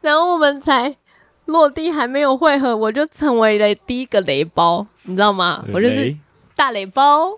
[0.00, 0.94] 然后我们才。
[1.48, 5.64] 落地还没有汇合，我就成为了第一个雷包，你知道吗？
[5.72, 6.14] 我就是
[6.54, 7.30] 大雷包，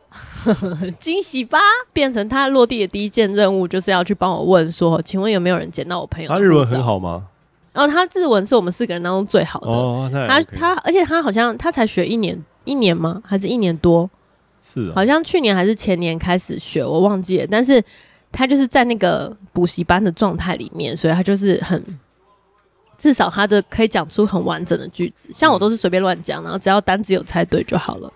[0.98, 1.58] 惊喜吧！
[1.92, 6.28] 变成他落地的第一件任务，就是要去帮我问说，请问有没有人捡到我朋友？
[6.28, 7.24] 他日文很好吗？
[7.72, 9.70] 然后他日文是我们四个人当中最好的。
[9.70, 13.22] 哦、他他而且他好像他才学一年，一年吗？
[13.24, 14.10] 还是一年多？
[14.60, 17.46] 是、哦，好像去年还是前年开始学，我忘记了。
[17.48, 17.80] 但是
[18.32, 21.80] 他就是在那个补习班的状态里面，所以他就是很。
[23.00, 28.12] 至少他的可以讲出很完整的句子，像我都是随便乱讲，然后只要单子有猜对就好了。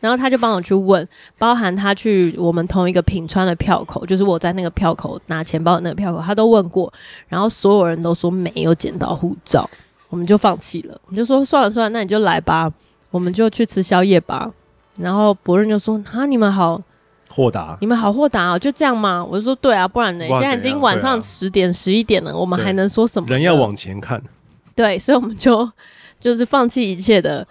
[0.00, 6.92] 然后他就帮我去问，包含他去我们同一个品川的票口，就是我在那个票口拿钱包的那个票口，他都问过，
[7.26, 9.68] 然后所有人都说没有捡到护照，
[10.10, 12.70] 我们就放弃了，我们就说算了算了，那你就来吧，
[13.10, 14.52] 我们就去吃宵夜吧。
[14.98, 16.82] 然后博润就说：“啊，你们好。”
[17.28, 19.24] 豁达，你们好豁达哦，就这样吗？
[19.24, 20.24] 我就说对啊，不然呢？
[20.40, 23.28] 现在已经晚上十点十一点了，我们还能说什么？
[23.28, 24.22] 人要往前看。
[24.74, 25.70] 对，所以我们就
[26.18, 27.46] 就是放弃一切的，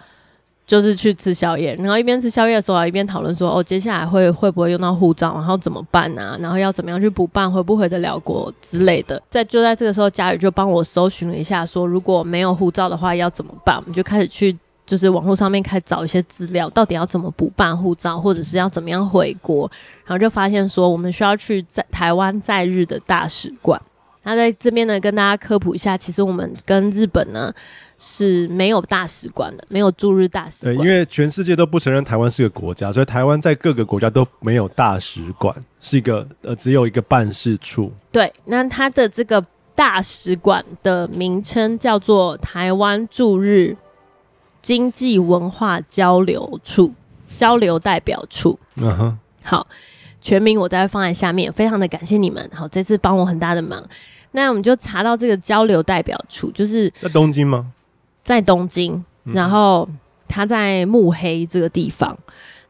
[0.66, 1.74] 就是去吃宵夜。
[1.76, 6.36] 然后一边吃宵夜的时候，一边讨论说哦，接下来会会不会用到护照，然后怎么办啊？
[6.40, 9.22] 然后要怎么样去补办，回不回得了国之类的。
[9.30, 13.76] 在就在这个时候，佳宇就帮我搜寻了一下，说如果没有护照的话要怎么办？
[13.76, 14.58] 我们就开始去。
[14.88, 19.70] 就是网络上面开始找一些资料，到底要怎么补办护照，或者是要怎么样回国，
[20.06, 23.78] 然后就发现说我们需要去在台湾在日的大使馆。
[24.22, 27.52] 那在这边呢，跟大家科普一下，其实我们跟日本呢
[27.98, 30.74] 是没有大使馆的，没有驻日大使馆。
[30.74, 37.92] 对，因为全世界都不承认台湾是个国家，所以台湾在各个国家都没有大使馆，是一个呃只有一个办事处。
[38.10, 43.76] 对，那它的这个大使馆的名称叫做台湾驻日。
[44.62, 46.92] 经济文化交流处，
[47.36, 48.58] 交流代表处。
[48.76, 49.66] 嗯哼，好。
[50.20, 53.80] 全名我再放在下面，非常的感谢你们，好，这次帮我很大的忙。
[54.32, 57.72] 那我们就查到这个交流代表处，就是在东京吗？
[58.24, 59.88] 在东京，然后
[60.26, 62.18] 他在目黑这个地方。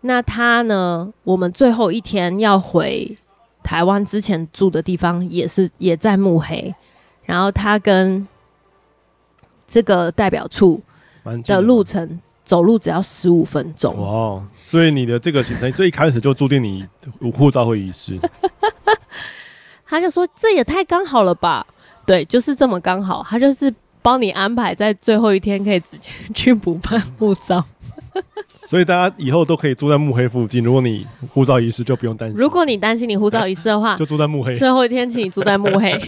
[0.02, 3.16] 那他呢，我们最后一天要回
[3.62, 6.72] 台湾之前住的地方也是也在目黑，
[7.24, 8.28] 然后他跟
[9.66, 10.80] 这个代表处
[11.36, 13.94] 的路程走路只要十五分钟。
[13.96, 16.86] 哇，所以你的这个行程最一开始就注定你
[17.36, 18.18] 护照会遗失。
[19.84, 21.66] 他就说：“这也太刚好了吧？”
[22.04, 23.24] 对，就是这么刚好。
[23.28, 27.64] 他就是帮你安排在最后一天可以直接去补办护照。
[28.68, 30.62] 所以大家以后都可以住在慕黑附近。
[30.62, 32.38] 如果你护照遗失，就不用担心。
[32.38, 34.54] 如果你担心你护照遗失的话， 就住在慕黑。
[34.54, 35.98] 最后一天，请你住在慕黑。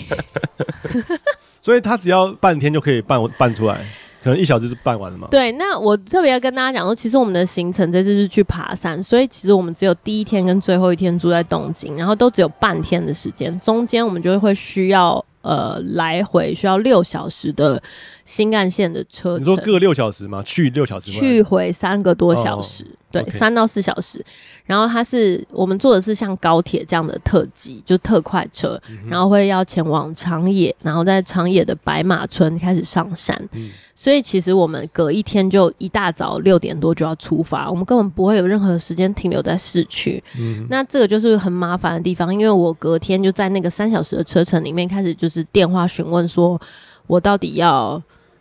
[1.60, 3.86] 所以他只要半天就可以办办出来。
[4.22, 5.28] 可能一小时是办完了嘛？
[5.30, 17.82] 对，那我特别要跟大家讲说，其实我们的行程这次是去爬山，所以其实我们只有第一天跟最后一天住在东京，然后都只有半天的时间，中间我们就会需要呃来回需要六小时的
[18.24, 19.40] 新干线的车程。
[19.40, 20.42] 你说各六小时吗？
[20.44, 24.24] 去六小时，去回三个多小时，哦、对，三到四小时。
[24.70, 33.36] 然后它是我们坐的是像高铁这样的特急，就特快车，然后会要前往长野，然后在长野的白马村开始上山。
[33.50, 40.22] 嗯、所以其实我们隔一天就一大早六点多就要出发，我们根本不会有任何时间停留在市区。
[40.38, 46.60] 嗯、那这个就是很麻烦的地方，因为我隔天就在那个三小时的车程里面开始就是电话询问说，
[47.08, 48.00] 我到底要。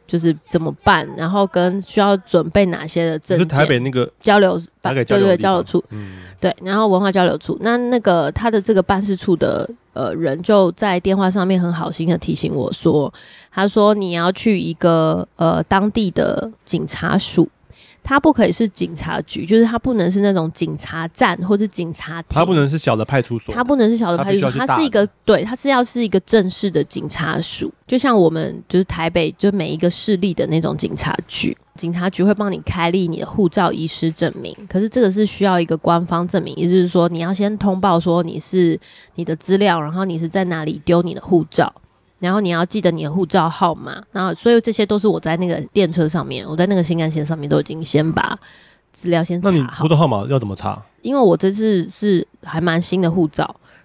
[0.10, 3.39] 就是怎么办，然后跟需要准备哪些的证件？
[3.39, 13.13] 是台北那个交流，交流对对交流处，嗯，对，然后文化交流处，那那个他的这个办事处的呃人就在电话上面很好心的提醒我说，
[13.52, 17.48] 他说你要去一个呃当地的警察署。
[18.10, 38.80] 它不可以是警察局，就是它不能是那种警察站或者警察厅，它不能是小的派出所，它不能是小的派出所，它，它是一个对，它是要是一个正式的警察署，就像我们就是台北就每一个市立的那种警察局，警察局会帮你开立你的护照遗失证明，可是这个是需要一个官方证明，也就是说你要先通报说你是
[39.13, 41.72] 你的资料，然后你是在哪里丢你的护照。
[42.19, 48.38] 然后你要记得你的护照号码，然后所有这些都是我在那个电车上面，我在那个新干线上面都已经先把
[48.91, 49.51] 资料先查好。
[49.51, 50.82] 那你护照号码要怎么查？
[51.01, 53.43] 因为我这次是还蛮新的护照，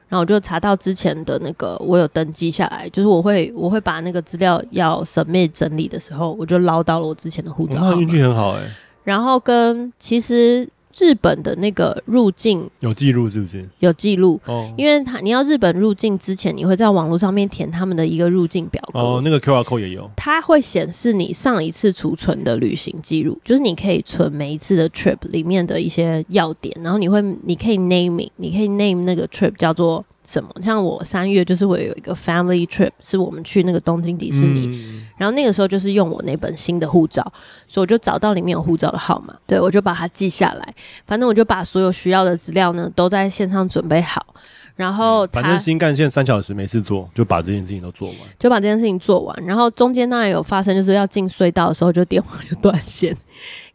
[0.08, 8.70] 然后我就查到之前的那个我有登记下来，就是我会我会把那个资料要 submit 整理的时候，我就捞到了我之前的护照运气很好哎、欸。
[9.04, 10.68] 然后跟其实。
[10.98, 13.68] 日本的那个入境有记录是不是？
[13.80, 30.04] 有记录哦，因为他你要日本入境之前，你会在网络上面填他们的一个入境表格哦，那个 QR code 也有，它会显示你上一次储存的旅行记录，就是你可以存每一次的 trip 里面的一些要点，然后你会你可以 name，你可以 name 那个 trip 叫做。
[30.26, 30.50] 什么？
[30.62, 37.22] 像我三月就是会有一个 family trip，是我们去那个东京迪士尼，嗯、然后那个时候就是用我那本新的护照，
[37.68, 40.74] 所以我就找到里面有护照的号码，对，我就把它记下来。
[41.06, 44.24] 反正我就把所有需要的资料呢都在线上准备好，
[44.76, 49.44] 然后、嗯、反正新干线三小时没事做，就把这件事情都做完，就把这件事情做完。
[49.44, 53.14] 然后中间当然有发生，就是要进隧道的时候就电话就断线，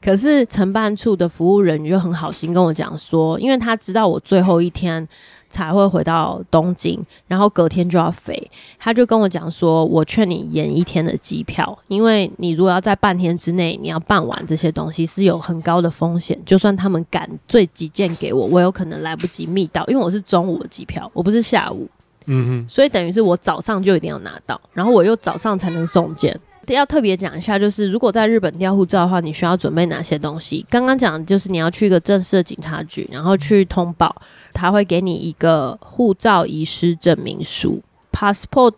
[0.01, 5.07] 可是承办处的服务人员就很好心跟我讲说，因为他知道我最后一天。
[5.49, 8.51] 才会回到东京，然后隔天就要飞。
[8.77, 16.39] 他就跟我讲说：“我劝你延一天的机票，因为你如果要在半天之内你要办完这些东西，是有很高的风险。
[16.45, 21.89] 就算他们赶最急件给我，我有可能来不及密到，因为我是中午的机票，我不是下午。
[22.27, 26.39] 嗯哼，所以等于是我早上就一定要拿到，然后我又早上才能送件。
[26.67, 30.63] 要特别讲一下，就是如果在日本调护照的话，你需要准备哪些东西？
[30.69, 34.15] 刚刚讲的就是你要去一个正式的警察局，然后去通报。”
[34.59, 38.73] 他会给你一个护照遗失证明书 （passport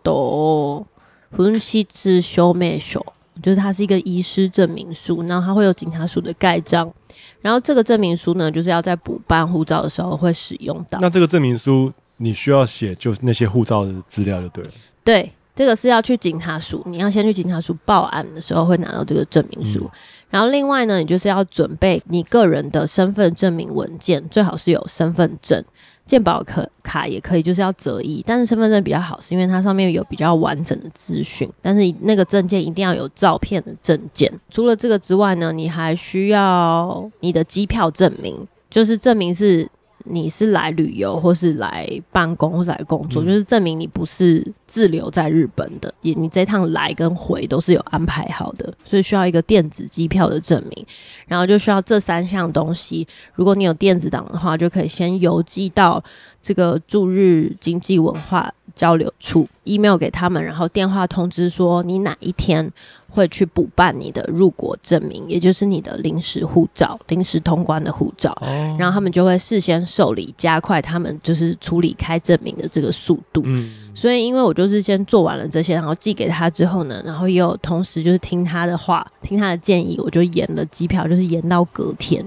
[1.34, 3.02] shomesho），
[3.42, 6.92] 就是它是一个遗失证明书，然后它会有警察署的盖章，
[7.40, 11.00] 然后这个证明书呢，就是要在补办护照的时候会使用到。
[11.00, 14.70] 那这个证明书你需要写，就是那些护照的资料就对了。
[15.02, 19.80] 对，这个是要去警察署，你要先去警察署报案的时候会拿到这个证明书。
[19.84, 19.98] 嗯
[20.32, 25.62] 然后另外呢，你就是要准备你个人的身份证明文件，最好是有身份证、
[26.06, 28.24] 健保卡卡也可以，就是要择一。
[28.26, 31.46] 但是身份证比较好，是因为它上面有比较完整的资讯。
[31.60, 34.32] 但是那个证件一定要有照片的证件。
[34.48, 39.68] 除了这个之外呢，你还需要你的机票证明，就是证明是
[40.04, 50.86] 你是来旅游，或是来办公，或是来工作，嗯、就是证明你不是滞留在日本的，也你这趟来跟回都是有安排好的，所以需要一个电子机票的证明，
[51.26, 53.06] 然后就需要这三项东西。
[53.34, 56.02] 如果你有电子档的话，就可以先邮寄到
[56.42, 62.68] 这个驻日经济文化交流处 email 给他们，然后电话通知说你哪一天
[63.12, 73.42] 会去补办你的入国证明，也就是你的临时护照、临时通关的护照，哦、然后他们就会事先受理，加快他们就是处理开证明的这个速度。
[73.44, 82.24] 嗯，所以因为我就是先做完了这些，然后寄给他之后呢，然后也有同时就是听他的话，听他的建议，我就延了机票，就是延到隔天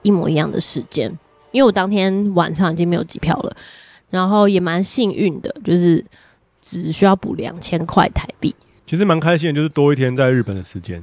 [0.00, 1.10] 一模一样的时间，
[1.50, 3.56] 因为我当天晚上已经没有机票了。
[4.08, 6.04] 然后也蛮幸运的，就是
[6.60, 8.54] 只需要补两千块台币。
[8.92, 11.02] 其实蛮开心的，就是多一天在日本的时间，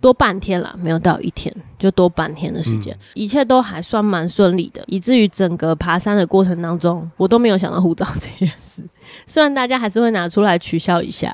[0.00, 8.82] 多半天啦，没有到一天，就多半天的时间，嗯、一切都还算蛮顺利的，以至于整个爬山的过程当中，我都没有想到护照这件事。
[9.24, 11.32] 虽然大家还是会拿出来取笑一下，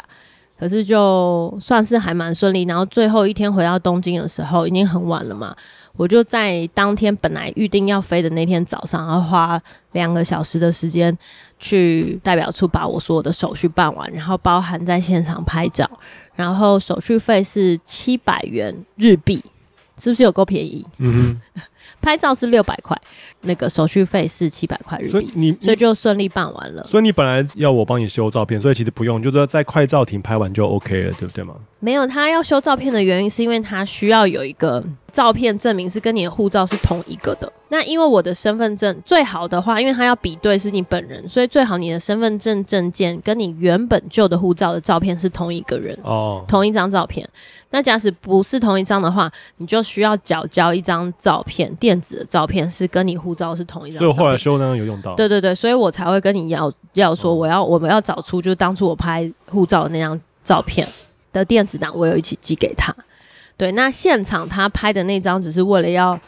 [0.58, 2.64] 可是就算是还蛮顺利。
[2.64, 5.56] 然后最后一天回到东京的时候，已经很晚了嘛。
[5.96, 9.58] 我就在当天本来预定要飞的那天早上，要花
[9.92, 11.16] 两个小时的时间
[11.64, 15.88] 去代表处把我所有的手续办完，然后包含在现场拍照，
[16.36, 19.42] 然后手续费是七百元日币，
[19.96, 20.84] 是不是有够便宜？
[20.98, 21.62] 嗯哼，
[22.02, 23.00] 拍照是六百块，
[23.44, 26.84] 那个手续费是七百块日币，所以你所以就顺利办完了。
[26.84, 31.54] 所以你本来要我帮你修照片，所以其实不用，就是在快照亭拍完就 OK 了，对不对吗？
[31.80, 34.82] 没有，他要修照片的原因是因为他需要有一个。
[35.12, 37.52] 照片证明是跟你的护照是同一个的。
[37.68, 47.28] 那因为我的身份证最好的话，因为他要比对是你本人，所以最好你的身份证证件跟你原本旧的护照的照片是同一个人哦，同一张照片。
[47.70, 53.98] 那假使不是同一张的话，你就需要缴交一张照片，电子的照片是跟你护照是同一张。
[53.98, 55.14] 所以我后来修呢有用到。
[55.14, 60.86] 对对对，所以我才会跟你要要说，我要我们要找出就是当初我拍护照的那张照片
[61.32, 62.94] 的电子档，我有一起寄给他。
[63.56, 66.18] 对，那现场他拍的那张只是为了要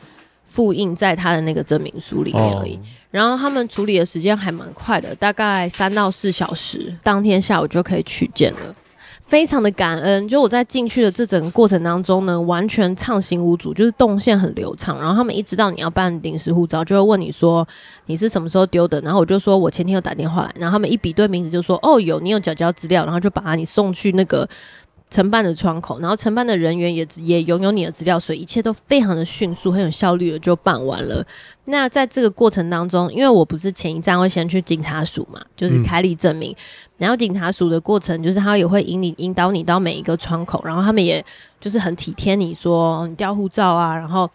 [0.45, 2.77] 复印在他的那个证明书里面而已。
[2.77, 2.85] Oh.
[3.11, 8.75] 然后他们处理的时间还蛮快的，大概三到四小时，当天下午就可以取件了。
[9.27, 14.97] 非常的感恩，就我在进去的这整个过程当中呢，完全畅行无阻，就是动线很流畅。
[15.01, 17.67] 然后他们一知道你要办临时护照，就会问你说
[18.07, 24.49] 你是什么时候丢的，然后我就说我前天有打电话来，然后他们一比对名字就说哦有，你有缴交资料，然后就把你送去那个。
[25.09, 31.25] 承办的窗口，然后承办的人员也也拥有你的资料，所以一切都非常的迅速，很有效率的就办完了。
[31.67, 36.57] 那在这个过程当中，因为我不是前一站会先去警察署嘛，就是开立证明，嗯、
[36.99, 41.25] 然后警察署的过程就是他也会引你引导你到每一个窗口，然后他们也
[41.61, 44.29] 就是很体贴你说你掉护照啊，然后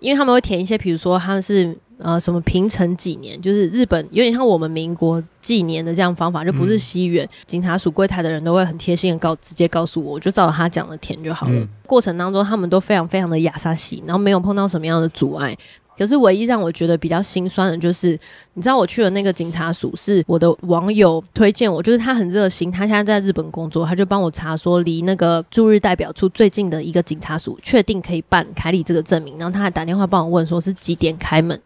[0.00, 1.76] 因为他们会填一些，比如说他们是。
[2.02, 3.40] 呃，什么平成几年？
[3.40, 7.24] 就是日本有点像我们民国纪年的这样方法，就不是西元。
[7.26, 11.54] 嗯、警察署柜台的人都会很贴心的告，直接告诉我，我就照着他讲的填就好了。
[11.54, 15.56] 嗯、过程当中，他们都非常非常的雅萨西，然后没有碰到什么样的阻碍。
[15.98, 18.18] 可是唯一让我觉得比较心酸的就是，
[18.54, 31.60] 你知道我去了那个警察署是我的网友推荐我，就是他很热心，他现在在日本工作，他就帮我查说离那个驻日代表处最近的一个警察署，确定可以办凯里这个证明，然后他还打电话帮我问说是几点开门。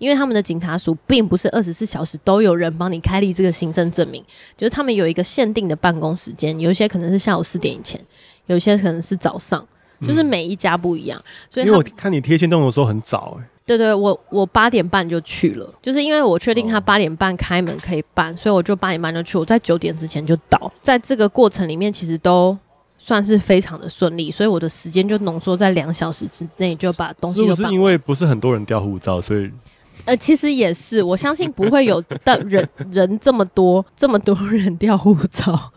[0.00, 4.24] 因为他们的警察署并不是二十四小时都有人帮你开立这个行政证明，
[4.56, 8.00] 就是他们有一个限定的办公时间，有一些可能是下午四点以前，
[8.46, 9.62] 有一些可能是早上，
[10.00, 11.22] 就是每一家不一样。
[11.50, 20.72] 所以因为我看你贴签动的时候很早哎、欸，对对，我我八点半就去了，就是因为我确定他八点半开门可以办，所以我就八点半就去，我在九点之前就到。
[20.80, 22.56] 在这个过程里面，其实都
[22.96, 27.56] 算是非常的顺利，所以我的时间就浓缩在两小时之内就把东西都办完。
[27.56, 29.50] 是不是因为不是很多人掉护照，所以？
[30.04, 35.52] 呃，其实也是，我相信不会有的 人人这么多，这么多人掉护照。
[35.52, 35.72] 啊、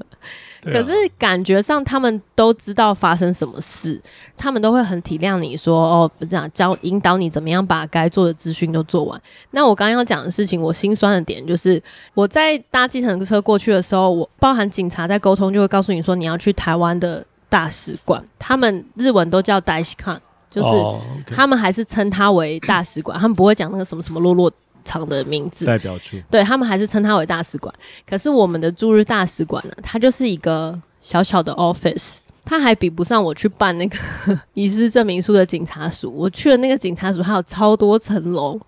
[0.71, 4.01] 可是感觉上他们都知道发生什么事，
[4.37, 9.21] 他们都会很体谅你说哦，这样教引导你怎么样把该做的资讯都做完。
[9.51, 11.81] 那我刚刚要讲的事情，我心酸的点就是
[12.13, 20.21] 我在搭计程车过去的时候，我包含警察在沟通，就会告诉你说你要去台湾的大使馆，他们日文都叫大使馆。
[20.53, 24.51] 就是他们还是称他为大使馆， 他们不会讲那个什么什么落落
[24.85, 25.65] 场的名字。
[25.65, 26.15] 代表处。
[26.29, 27.73] 对，他们还是称他为大使馆。
[28.07, 33.97] 可是我们的驻日大使馆呢，它就是一个小小的 office，它还比不上我去办那个
[34.53, 36.13] 遗失证明书的警察署。
[36.15, 38.59] 我去了那个警察署，还有超多层楼，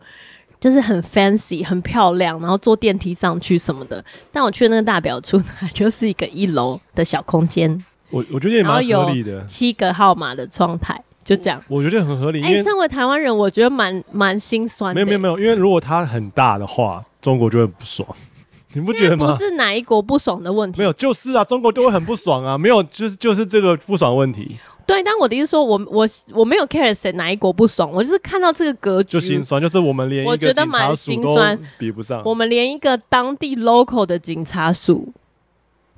[0.59, 4.03] 就是很 fancy、很漂亮，然后坐电梯上去什么的。
[4.31, 7.85] 但我去的那个大表处，它就是一个一楼的小空间。
[8.09, 10.99] 我我觉得也蛮合理的，七个号码的窗台。
[11.25, 11.61] 就这样。
[11.67, 12.41] 我觉得很合理。
[12.41, 14.95] 哎、欸，身为台湾人，我觉得蛮蛮心酸的。
[14.95, 18.07] 没有没有没有，因为如果它很大的话，中国就会不爽。
[18.73, 19.31] 你不觉得吗？
[19.31, 22.57] 不是哪一国不爽的问题，没有，就是啊，中国就会很不爽啊。
[22.57, 24.57] 没有，就是就是这个不爽问题。
[24.85, 26.07] 对，但我的意思说我，我我
[26.41, 35.11] 我没有 care 谁哪一国不爽，我就是看到这个格局就心酸，就是我们连一个我觉得蛮心酸，比不上，我们连一个当地 local 的警察署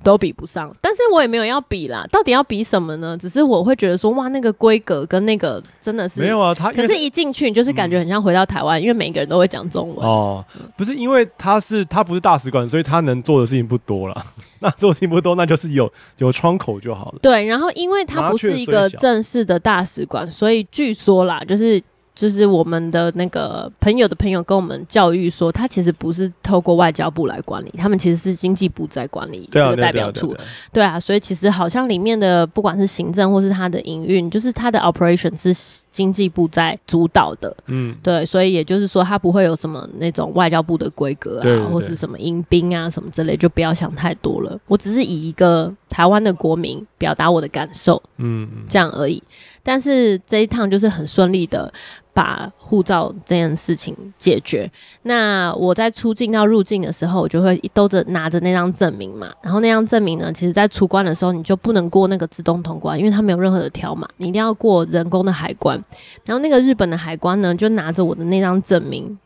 [0.02, 3.16] 都比不上，但是我也没有要比啦，到底要比什么呢？
[3.18, 10.44] 只是我会觉得说，哇，那个规格跟那个真的是没有啊，他可是一进去你就是感觉很像回到台湾，嗯，因为每个人都会讲中文哦，
[10.76, 14.26] 不是因为他是他不是大使馆，所以他能做的事情不多了。
[14.60, 17.18] 那做的事情不多，那就是有有窗口就好了。
[17.20, 21.82] 对，然后因为他不是一个正式的大使馆，所以据说啦，就是。
[22.18, 30.34] 就是我们的那个朋友的朋友跟我们教育说，他其实不是透过外交部来管理，他们其实是经济部在管理这个代表处。
[30.72, 35.54] 对啊，所以其实好像里面的不管是行政或是他的营运，就是他的 operation 是
[35.92, 37.56] 经济部在主导的。
[37.66, 44.58] 嗯，对，所以也就是说，他不会有什么那种外交部的规格啊，或是什么迎宾啊什么之类，就不要想太多了。
[44.66, 49.22] 我只是以一个台湾的国民表达我的感受，嗯，这样而已。
[49.62, 51.72] 但是这一趟就是很顺利的。
[52.18, 54.68] 把护照这件事情解决。
[55.02, 59.32] 那我在出境到入境的时候，我就会兜着拿着那张证明嘛。
[59.40, 65.80] 然后那张证明呢，其实在出关的时候，你就不能过那个自动通关，因为它没有任何的条码，你一定要过人工的海关。
[66.24, 69.16] 然后那个日本的海关呢，就拿着我的那张证明，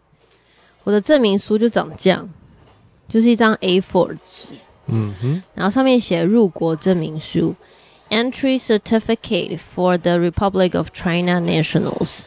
[0.84, 2.28] 我的证明书就长这样，
[3.08, 4.48] 就是一张 A4 纸，
[4.88, 7.54] 嗯哼，然后上面写入国证明书
[8.10, 12.24] ，Entry Certificate for the Republic of China Nationals。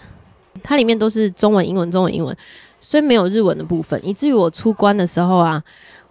[0.63, 2.35] 它里面都是中文、英文、中文、英文，
[2.79, 5.61] 所以没有日文的部分，以至于我出关的时候啊，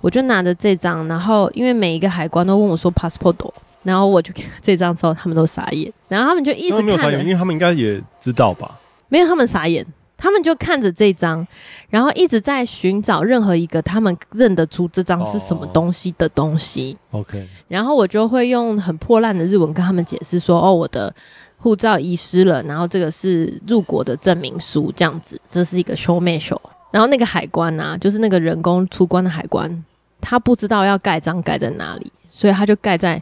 [0.00, 3.50] 我就拿着这张，然后因为每一个海关都问我说 passport，
[3.82, 8.78] 然后我就给这张之后，他们都傻眼，然后他们就一直看，没有傻眼，因为他们应该也知道吧？
[9.08, 9.84] 没有，他们傻眼，
[10.16, 11.46] 他们就看着这张，
[11.88, 16.96] 然后一直在寻找任何一个他们认得出这张是什么东西的东西。
[17.10, 21.14] Oh, OK，然后我就会用很破烂的日文跟他们解释说：“哦，我的。”
[21.58, 26.60] 护照遗失了，然后这个是入国的证明书，这样子，这是一个 show me show。
[26.90, 29.84] 然后那个海关啊，就是那个人工出关的海关，
[30.20, 33.20] 他不知道要盖章盖在哪里，所以他就盖在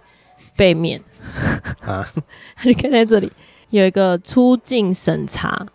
[0.57, 1.01] 背面，
[1.81, 2.07] 啊，
[2.57, 3.33] 他就盖在这里，
[3.71, 5.67] 有一个出境审查。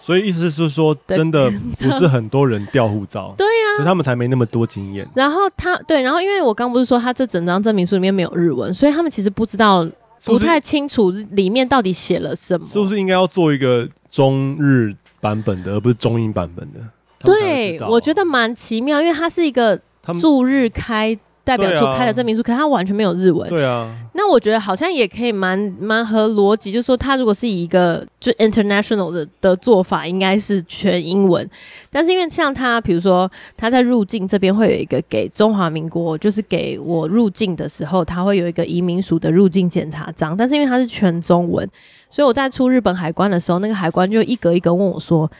[0.00, 5.06] 所以意思是说，真的 不是很多人掉护照，对呀、啊，所以他们才没那么多经验。
[5.14, 9.86] 然后他对，然后因为我刚不是说他这整张证明书里面没有日文，所以他们其实不知道。
[10.24, 16.80] 不太清楚里面到底写了什么，是不是应该要做一个中日版本的，而不是中英版本的？
[17.24, 19.80] 对，我觉得蛮奇妙，因为它是一个
[20.20, 21.18] 驻日开。
[21.44, 23.46] 代表处开了证明书，啊，可是他完全没有日文。
[23.50, 31.48] 对啊，那我觉得好像也可以蛮蛮合逻辑，就是说他如果是以一个就 international 的的做法，应该是全英文。
[31.90, 40.34] 但是因为像他，比如说他在入境这边会有一个给中华民国，就是给我入境的时候，他会有一个移民署的入境检查章。
[40.34, 41.68] 但是因为他是全中文，
[42.08, 45.30] 所以我在出日本海关的时候，那个海关就一格一格问我说：“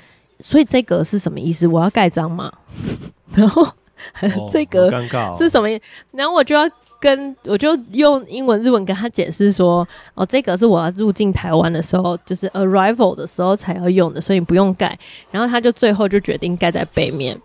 [0.40, 1.66] 所以这个是什么意思？
[1.66, 2.52] 我要盖章吗？”
[3.34, 3.66] 然后。
[4.52, 4.90] 这个
[5.38, 5.82] 是什么意思？
[6.12, 6.68] 然后我就要
[7.00, 14.98] 跟我就用英文、日文跟他解释说：“哦，这个是我要入境台湾的时候，就是 arrival 的时候才要用的，所以你不用盖。”
[15.30, 17.38] 然后他就最后就决定盖在背面，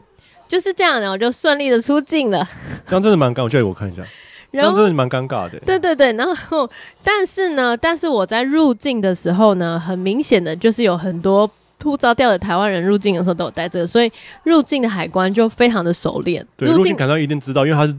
[0.47, 2.47] 就是这样，然后就顺利的出境了。
[2.87, 4.01] 这样真的蛮尴，我借我看一下，
[4.53, 5.59] 这样真的蛮尴尬的。
[5.59, 6.69] 对对对，然后
[7.03, 11.49] 但是呢，但是我在入境的时候呢，很明显的就是有很多。
[11.83, 14.11] 护照掉的台湾人入境的时候都有带这个，所以
[14.43, 16.45] 入境的海关就非常的熟练。
[16.57, 17.95] 对，入境海关一定知道，因为他是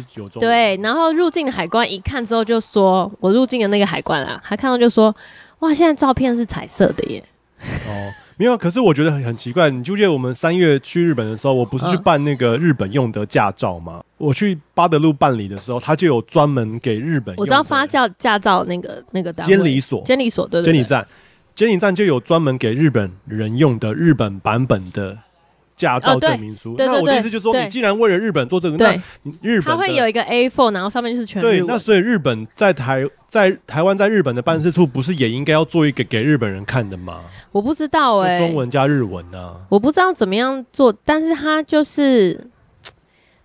[0.00, 0.40] 是有中。
[0.40, 5.14] 对，然后入境的海关一看之后就说：“我入境的那个海关啊，他看到就说
[5.60, 7.22] ：‘哇，现在照片是彩色的耶。’
[7.88, 8.56] 哦，没有。
[8.56, 13.94] 可是我觉得很很奇怪，你记得我们三月去日本的时候，我不是去办那个日本用的驾照吗？
[13.98, 17.34] 嗯、我去巴德路办理的时候，他就有专门给日本。
[17.36, 21.06] 我知道发教驾照那个那个监理所，监理所对对，对，监理站。
[21.54, 25.18] 监理站就有专门给日本人用的日本版本的
[25.76, 26.72] 驾照证明书。
[26.72, 28.92] 哦、那我的意思就是说，你既然为了日本做这个，那
[29.40, 31.40] 日本它会有一个 A4，然后上面就是全。
[31.40, 37.20] 对，那所以日本在台在台湾在日本的办事处不是也应该要做一个给日本人看的吗？
[37.52, 42.48] 我不知道哎、欸，中文加日文啊，我不知道怎么样做，但是它就是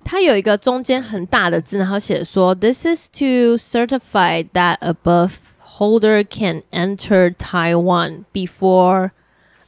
[0.03, 5.35] 它有一个中间很大的字，然后写说，This is to certify that above。
[5.79, 9.11] Holder can enter Taiwan before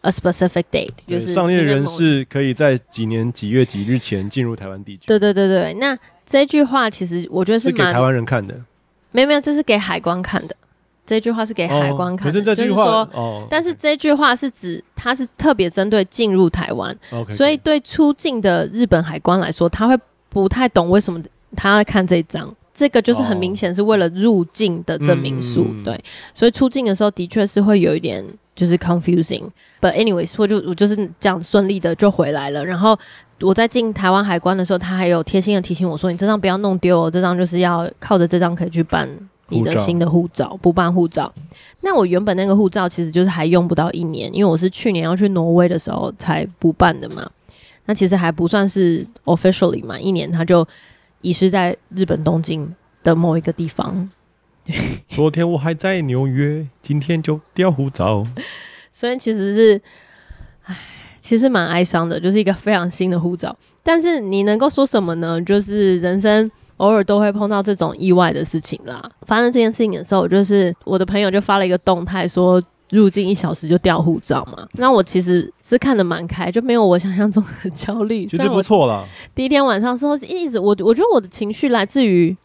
[0.02, 5.04] a specific date，就是上列人士可以在几年几月几日前进入台湾地区。
[5.08, 8.54] 对对对对，那这句话其实我觉得是，是给台湾人看的，
[9.12, 10.56] 没有没有，这是给海关看的。
[11.06, 19.98] 这句话是给海关看的，哦、可是这句话，就是说哦，但是这句话是指它是特别针对进入台湾，okay, 所以对出境的日本海关来说，他会
[20.28, 21.24] 不太懂为什么
[21.56, 22.54] 他要看这一张。
[22.74, 26.04] 这个就是很明显是为了入境的证明书，嗯、对，
[26.34, 29.44] 所以出境的时候的确是会有一点就是 confusing。
[29.82, 32.66] But anyways，我就我就是这样顺利的就回来了。
[32.66, 32.98] 然后
[33.42, 39.10] 我在进台湾海关的时候，他还有贴心的提醒我说：“你这张不要弄丢哦，这张就是要靠着这张可以去办
[39.50, 41.32] 你的新的护照，补办护照。”
[41.82, 47.30] 那我原本那个护照其实就是还用不到一年，因为我是去年要去挪威的时候才补办的嘛。
[47.86, 50.66] 那其实还不算是 officially 满一年，他就。
[51.22, 54.10] 遗失在日本东京的某一个地方。
[55.10, 58.26] 昨天我还在纽约，今天就掉护照。
[58.92, 59.82] 虽然其实是，
[60.66, 60.78] 唉，
[61.20, 63.56] 其实蛮哀伤的，就是一个非常新的护照。
[63.82, 65.42] 但是你能够说什么呢？
[65.42, 69.10] 就是人生偶尔都会碰到这种意外的事情啦。
[69.22, 72.62] 发生这件事情的时候，就是我的朋友就发了一个动态说。
[72.92, 74.68] 入境一小时就掉护照嘛？
[74.74, 78.26] 那我其实是看得蛮开，就没有我想象中的 焦虑。
[78.26, 79.04] 其实不错啦。
[79.34, 82.36] 第一天晚上时候一直我我觉得我的情绪来自于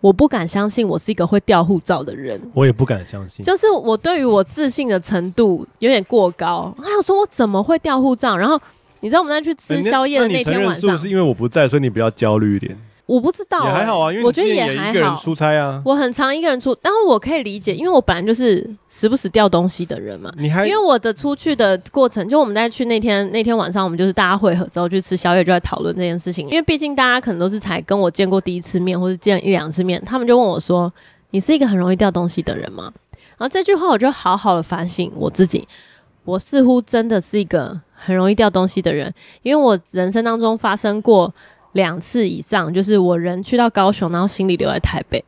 [0.00, 2.40] 我不敢相信我是一个会掉护照的人。
[2.52, 6.74] 我也不敢相信，就是我对于我自信的程度有点过高。
[6.82, 8.36] 还有说我怎么会掉护照？
[8.36, 8.60] 然后
[9.00, 12.76] 你知道我们在去吃宵夜的那天晚上，是不是因为我不在，所以你比较焦虑一点？
[13.06, 15.82] 我不知道、欸，也还好啊，因为我觉得也一个人出差啊。
[15.84, 20.32] 我很常一个人出，但是我可以理解，因为我本来就是时不时掉东西的人嘛。
[20.38, 26.48] 你还因为我的出去的过程，就我们在去那天那天晚上，我们就是大家会合之后去吃宵夜，就在讨论这件事情。
[26.48, 30.90] 因为毕竟大家可能都是才跟我见过第一次面，或是见一两次面，他们就问我说
[31.30, 32.90] ：“你是一个很容易掉东西的人吗？”
[33.36, 35.68] 然后这句话我就好好的反省我自己，
[36.24, 41.30] 我似乎真的是一个很容易掉东西的人，因为我人生当中发生过。
[41.74, 45.22] 两次以上，就是我人去到高雄，然后行李留在台北。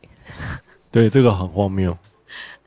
[0.90, 1.96] 对，这个很荒谬。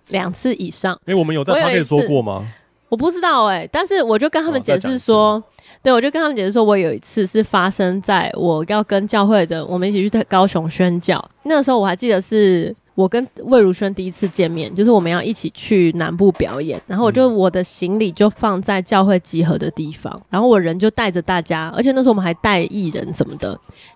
[0.07, 2.47] 两次以上，哎、欸，我们有在他可以说过吗？
[2.89, 5.43] 我，我不知道哎、欸，但是我就跟他们解释说，哦、
[5.83, 12.75] 对，我就跟他们解释说，我有一次是发生在我要跟教会的，我们一起去高雄宣教，那个时候我还记得是。
[12.99, 23.47] 我跟魏如萱第一次见面，就是我们要一起去南部表演，然后我就我的行李就放在教会集合的地方，然后我人就带着大家，而且那时候我们还带艺人什么的，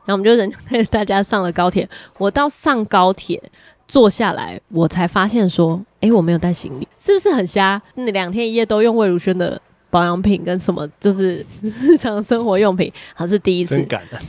[0.06, 1.86] 然后我们就人就带着大家上了高铁。
[2.18, 3.44] 我到上高铁
[3.90, 7.82] 坐下来，我才发现说，哎、欸，我没有带行李，是不是很瞎？
[7.96, 9.62] 那两天一夜都用魏如萱的。
[9.94, 13.88] 保养品跟什么就是 日常生活用品，好，是第一次。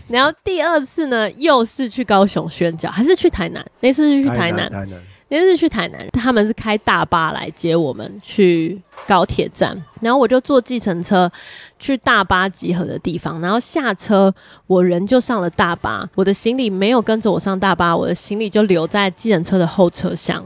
[0.08, 3.64] 然后第二次呢，又是去高雄宣教，还是去台南？
[3.80, 5.00] 那次是去台南，台南。
[5.28, 11.32] 那次是去台南，他们是开大巴来接我们去高铁站，然后我就坐计程车
[11.78, 14.32] 去大巴集合的地方，然后下车，
[14.66, 20.44] 我人就上了大巴，我的行李没有跟着我上大巴，我的行李就留在计程车的后车厢。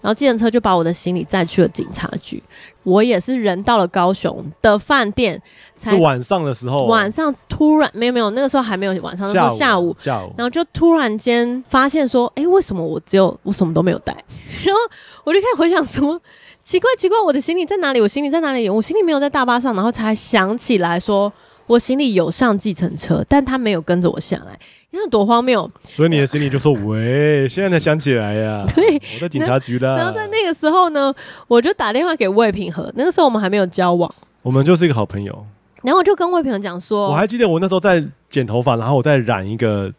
[0.00, 2.42] 然后计程车就把我的行李载去了警察局。
[2.84, 5.40] 我也是人到了高雄的饭店，
[5.76, 14.12] 才晚上的时候，晚上突然没有没有，那个时候还没有晚上，那时候下午下午，然后就突然间发现说，哎，为什么我只有我什么都没有带？
[14.64, 14.80] 然后
[15.24, 16.18] 我就开始回想说，
[16.62, 18.00] 奇怪奇怪，我的行李在哪里？
[18.00, 18.70] 我行李在哪里？
[18.70, 21.30] 我行李没有在大巴上，然后才想起来说。
[21.68, 24.58] 我行李有上计程车，但他没有跟着我下来，
[24.90, 25.70] 你看多荒谬！
[25.84, 29.96] 所以你的行李就说：“喂，现在才想起来呀、啊。”对，我在警察局的。
[29.96, 31.14] 然后在那个时候呢，
[31.46, 34.12] 我就打电话给魏平和，那个时候我们还没有交往，
[34.42, 35.46] 我们就是一个好朋友。
[35.82, 39.92] 然后我就跟魏平和讲说：“我还记得我那时候在剪头发，然后我在染一个。”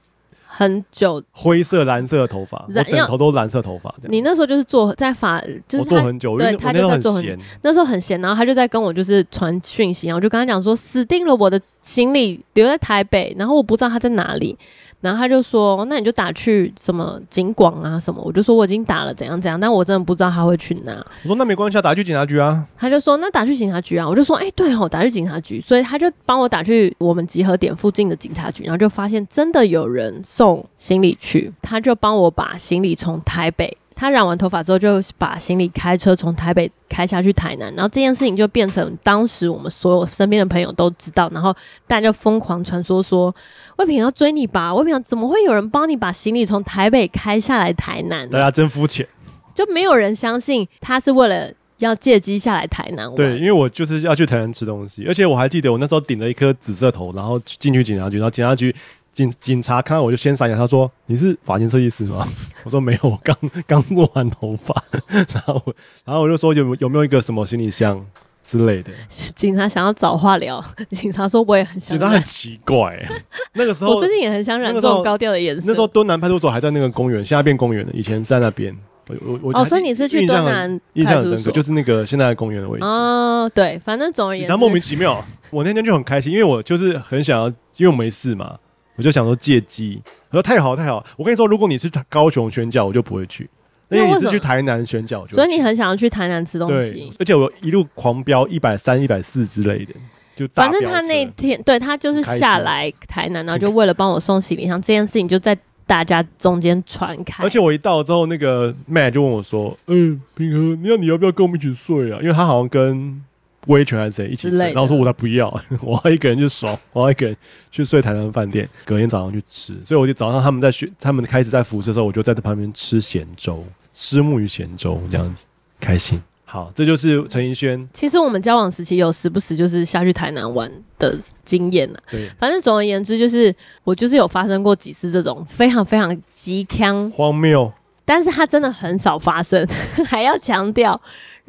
[0.59, 3.95] 很久，灰色、蓝色的头发，我整头都蓝色头发。
[4.09, 14.57] 你那时候就是做在法，就是做很久，对，他就在做很，那时候很闲，然后他就在跟我就是传讯息，然后我就跟他讲说，死定了，我的行李留在台北，然后我不知道他在哪里。
[15.01, 20.93] 然后他就说：“那你就打去什么警广啊什么。”我就说：“我已经打了，怎样怎样。”但我真的不知道他会去哪。
[21.23, 33.77] 我说：“那没关系，打去警察局啊。”他就说：“那打去警察局啊。”我就说：“哎、欸，对哦，打去警察局。”所以他就帮我打去我们集合点附近的警察局，然后就发现真的有人送行李去，他就帮我把行李从台北。
[33.99, 41.53] 他染完头发之后，就把行李开车从台北开下去台南，然后这件事情就变成当时我们所有身边的朋友都知道，然后
[41.85, 43.35] 大家就疯狂传说说
[43.75, 48.29] 魏平要追你吧，魏平怎么会有人帮你把行李从台北开下来台南？
[48.29, 49.05] 大家真肤浅，
[49.53, 53.13] 就没有人相信他是为了要借机下来台南。
[53.15, 58.73] 对，因为我就是要去台南吃东西，而且我还记得我那时候顶了一颗紫色头，然后进去警察局，然后警察局。
[59.11, 62.27] 警警察看到我就先闪一下，他说：“你是发型设计师吗？”
[62.63, 63.35] 我说：“没有，我刚
[63.67, 64.73] 刚做完头发。”
[65.11, 68.05] 然后我，然后我就说有：“有有没有一个什么行李箱
[68.45, 68.91] 之类的？”
[69.35, 73.05] 警察想要找话聊， 警察说：“我也很想。”觉得很奇怪。
[73.53, 75.63] 那个时候，我最近也很想染这种高调的颜色。
[75.67, 77.91] 那时候敦南派出所还在那个公园，现在变公园了。
[77.93, 78.75] 以前在那边。
[79.09, 82.85] 我我我哦，所以你是去敦南印象很深刻，就是那个现在的公园的位置。
[82.85, 85.25] 哦，对，反正总而言之，他莫名其妙。
[85.49, 87.47] 我那天就很开心，因为我就是很想要，
[87.77, 88.55] 因为我没事嘛，
[88.99, 90.01] 我就想说借机。
[90.29, 93.49] 我说太好太好，我跟你说，如果你是高雄宣教，我就不会去。
[93.89, 97.09] 因为你是去台南宣教，所以你很想要去台南吃东西。
[97.17, 99.93] 而且我一路狂飙一百三、一百四之类的，
[100.35, 107.43] 就反正他那天对他就是下来台南，然后就为了帮我送行李箱，这件事情就在大家中间传开。
[107.43, 113.19] 而且我一到之后，那个 Matt 就问我说：“嗯，平和，你要你要不要跟我们一起睡啊？”因为他好像跟
[113.67, 115.47] 威权还是谁一起睡，然后我说我才不要，
[115.81, 117.35] 我要一个人去爽，我要一个人
[117.69, 119.73] 去睡台南饭店，隔天早上去吃。
[119.83, 123.63] 所以我就早上他们在学，他们开始在服侍的时候，我就在这旁边吃咸粥。
[123.91, 125.45] 吃木鱼咸粥这样子，
[125.79, 126.21] 开心。
[126.45, 127.87] 好，这就是陈怡轩。
[127.93, 131.99] 其实我们交往时期有时不时就是下去台南玩的经验了。
[132.09, 133.53] 对，反正总而言之，就是
[133.83, 137.71] 我就是有发生过几次这种非常非常极锵荒谬，
[138.05, 139.67] 但是它真的很少发生，
[140.07, 140.99] 还要强调。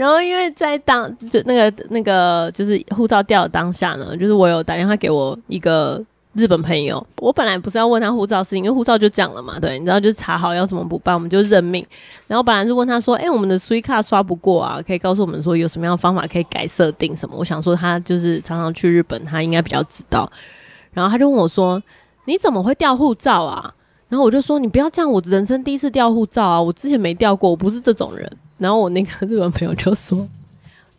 [0.01, 6.03] 然后因为在当就那个那个就是护照掉的当下呢，就是我有打电话给我一个。
[6.35, 11.85] 日本朋友，我本来不是要问他护照事情，因为护照就讲了嘛，对，你知道，就是查好要怎么补办，我们就认命。
[12.29, 17.35] 然后本来是问他说，哎、我们的 Suica 刷不过啊，可以告诉我们说有什么样的方法可以改设定什么？
[17.37, 20.31] 我想说他就是常常去日本，他应该比较知道。
[20.93, 21.83] 然后他就问我说，
[22.27, 23.75] 你怎么会掉护照啊？
[24.09, 28.31] 然后我就说，你不要这样，我人生第一次掉护照啊，我之前没掉过，我不是这种人。
[28.61, 30.29] 然后我那个日本朋友就说。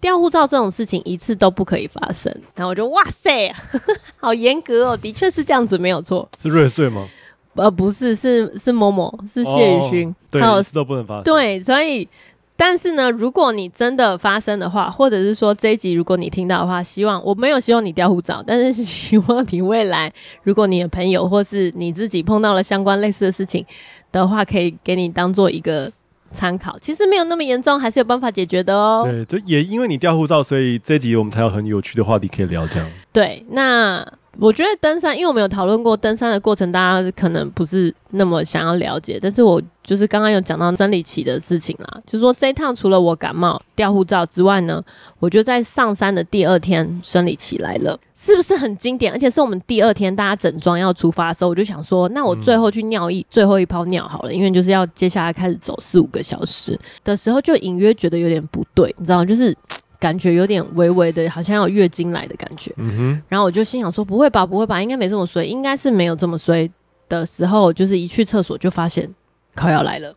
[0.01, 6.27] 掉护照这种事情一次都不可以发生，然后我就哇塞，呵 呵好严格哦，的确是这样子，没有错。
[6.41, 7.07] 是瑞穗吗？
[7.53, 10.09] 呃，不是，是是某某，是谢宇勋。
[10.09, 11.23] 哦、对，一次都不能发生。
[11.23, 12.09] 对，所以，
[12.57, 23.63] 但是呢，如果你真的发生的话，或者是说这一集如果你听到的话，希望我没有希望你掉护照，但是希望你未来如果你的朋友或是你自己碰到了相关类似的事情
[24.11, 25.91] 的话，可以给你当做一个。
[26.31, 29.03] 参考其实没有那么严重，还是有办法解决的哦。
[29.05, 32.65] 对，这也因为你掉护照，所以这集我们才有很有趣的话题可以聊。
[32.67, 34.05] 这样对，那。
[34.39, 39.19] 我觉得登山，因为我们有讨论过登山的过程，大家可能不是那么想要了解。
[39.21, 44.81] 但是我就是刚刚有讲到生理期的事情啦，就是说这一趟除了我感冒掉护照之外呢，
[45.19, 49.11] 我就在上山的第二天生理期来了，是不是很经典？
[49.11, 59.25] 而且是我们第二天大家整装要出发的时候，我就想说，那我最后去尿一、最后一泡尿好了，因为就是要接下来开始走四五个小时的时候，就隐约觉得有点不对，你知道吗？
[59.25, 59.53] 就是。
[60.01, 62.73] 感觉有点微微的，好像有月经来的感觉。
[62.77, 63.21] 嗯哼。
[63.29, 66.67] 然后我就心想说：不会吧，不会吧，应该没这么衰，应该是没有这么衰
[67.07, 69.07] 的时候，就是一去厕所就发现
[69.55, 70.15] 快要来了。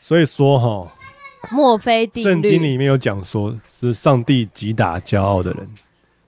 [0.00, 0.90] 所以说哈，
[1.50, 5.68] 墨菲定律，圣经里面有讲说是上帝击打骄傲的人。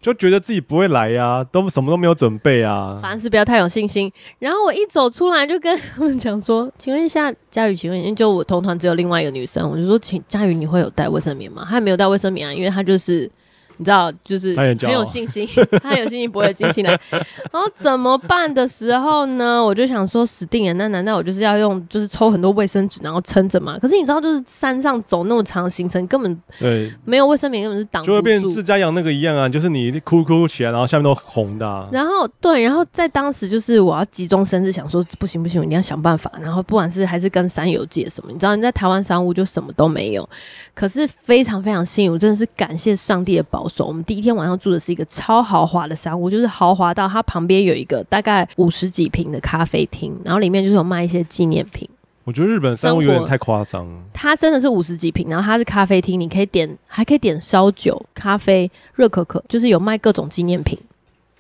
[0.01, 2.99] 就觉得自己不会来呀、都什么都没有准备啊。
[3.03, 4.11] 凡事不要太有信心。
[4.39, 13.31] 然后我一走出来就跟他们讲说：“请问一下，佳宇，请问一下，就我同团只有另外一个女生，我就说，请佳宇，你会有带卫生棉吗？”她也没有带卫生棉啊，因为她就是。
[13.79, 15.49] 你知道，就是很有信心，
[15.83, 16.91] 他有信心不会惊醒来。
[17.11, 19.65] 然后怎么办的时候呢？
[19.65, 23.79] 我就想说死定了，那难道我就是要用，就是抽很多卫生纸，然后撑着吗？
[23.81, 28.13] 可是你知道，就是山上走那么长的行程，根本对没有卫生棉，根本是挡不住。
[28.13, 31.89] 就会变成自家养那个一样啊，就是你哭哭起来，然后下面都红的啊。
[31.93, 36.31] 然后对，然后在当时就是我要急中生智，想说不行不行，我一定要想办法。
[36.41, 40.29] 然后不管是还是跟山友借什么，你知道你在台湾商务就什么都没有。
[40.75, 43.87] 可是非常非常幸运，我真的是感谢上帝的保守。
[43.87, 51.89] 我们第一天晚上住的是一个超豪华的商务，就是豪华到它旁边有一个大概五十几平的咖啡厅，然后里面就是有卖一些纪念品。
[52.25, 53.87] 我觉得日本商务有点太夸张。
[54.13, 60.79] 它真的是五十几平，然后它是咖啡厅，你可以点，还可以点烧酒、咖啡、热可可，就是有卖各种纪念品。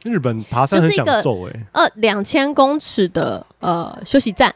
[0.04, 4.54] 日本爬山很享受哎、欸，呃，两千公尺的呃休息站。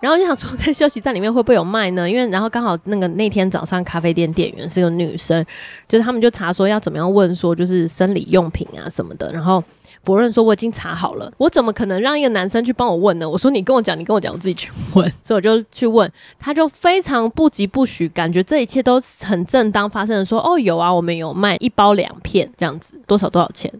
[0.00, 2.08] 然后就想说，在休息站里面会不会有卖呢？
[2.08, 5.44] 因为然后刚好那个那天早上咖啡店店员是个女生，
[5.88, 9.32] 就是他们就查说要怎么样问说就是生理用品啊什么的。
[9.32, 9.62] 然后
[10.04, 13.28] 博润说我已经查好了，我怎么可能让一个男生去帮我问呢？
[13.28, 15.12] 我说你跟我讲，你跟我讲，我自己去问。
[15.22, 23.72] 所以我就去问，他就非常不疾不徐，感觉这一切都很正当发生的说，哦有啊，我们有卖一包两片这样子，多少多少钱？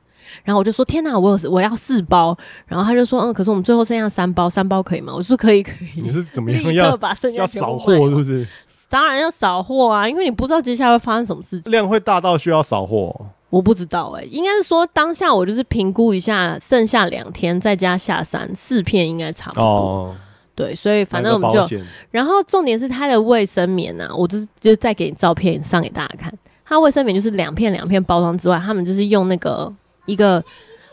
[0.45, 2.37] 然后我就说天哪，我有我要四包。
[2.67, 5.13] 然后他就说嗯，可是我们最后剩下三包，三包可以吗？
[5.15, 6.01] 我说可以可以。
[6.01, 8.47] 你是怎么 样要把剩下要扫货是不是？
[8.91, 11.71] 当然要扫货啊，因为你不知道接下来会发生什么事情。
[11.71, 13.15] 量会大到需要扫货？
[13.51, 19.63] 我不知道哎、欸，应该是说当下我就是评估一下，剩下两天再加下山四片应该差不多。
[19.63, 20.17] 哦，
[20.55, 21.63] 对，所以反正我们就。
[22.11, 26.33] 然后重点是它的卫生棉啊，我就是就再给你照片上给大家看。
[26.65, 29.71] 它卫生棉就是两片两片包装之外，他们就是用那个。
[30.09, 30.43] 一个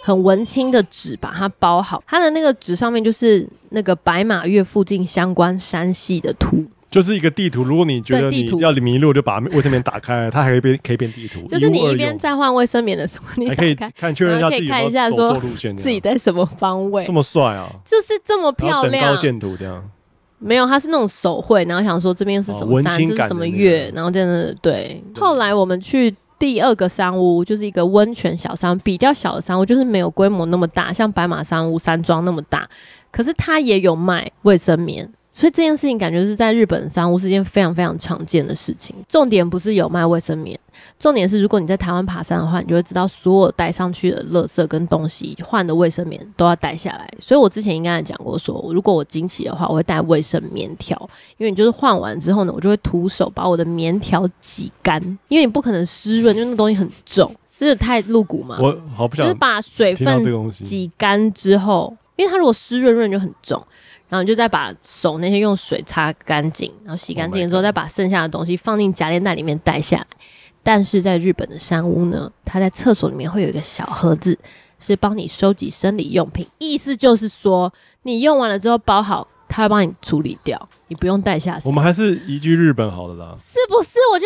[0.01, 7.63] 很文青的纸把它包好，它的那个纸上面就是那个白马岳附近相关山系的图，就是一个地图。
[7.63, 11.41] 如果你觉得你要迷路，就把卫生棉打开，它还可以变可以变地图。
[11.49, 14.41] 就是你一边在换卫生棉的时候，你 还可以看确认一
[14.91, 17.03] 下自己路线，自己在什么方位。
[17.03, 17.67] 这么帅啊！
[17.83, 19.09] 就是这么漂亮。
[19.09, 19.83] 高线图这样。
[20.37, 25.01] 没有，它是那种手绘，然后想说这边是什么山，哦、这是什么月，然后真的对。
[25.15, 32.69] 后来我们去第二个山屋，就是一个温泉小山，比较小的山屋，就是没有规模那么大，像白马山屋山庄那么大，
[33.11, 35.11] 可是它也有卖卫生棉。
[35.35, 38.95] 所以这件事情感觉是在日本商务是件非常非常常见的事情。
[39.05, 40.57] 重点不是有卖卫生棉，
[40.97, 47.05] 重点是如果你在台湾爬山的话，你就会知道所有带上去的垃圾跟东西换的卫生棉都要带下来。
[47.19, 50.97] 所以我之前应该也讲过说，说如果我惊奇的话，我会带卫生棉条，
[51.37, 58.57] 因为你就是换完之后呢，我就会徒手把我的棉条挤干，因为你不可能湿润，因为那东西很重，是太露骨嘛。
[58.61, 63.61] 我好不想就是把水分挤干之后，因为它如果湿润润就很重。
[64.07, 70.07] 然后你就再把手那些用水擦干净，然后洗干净之后，再把剩下的东西放进夹链袋里面带下来。
[70.61, 74.37] 但是在日本的山屋呢，它在厕所里面会有一个小盒子，
[74.79, 76.47] 是帮你收集生理用品。
[76.57, 77.71] 意思就是说，
[78.03, 81.63] 你用完了之后包好，它会帮你处理掉，你不用带下山。
[81.65, 83.35] 我们还是移居日本好了啦。
[83.39, 83.99] 是不是？
[84.11, 84.25] 我就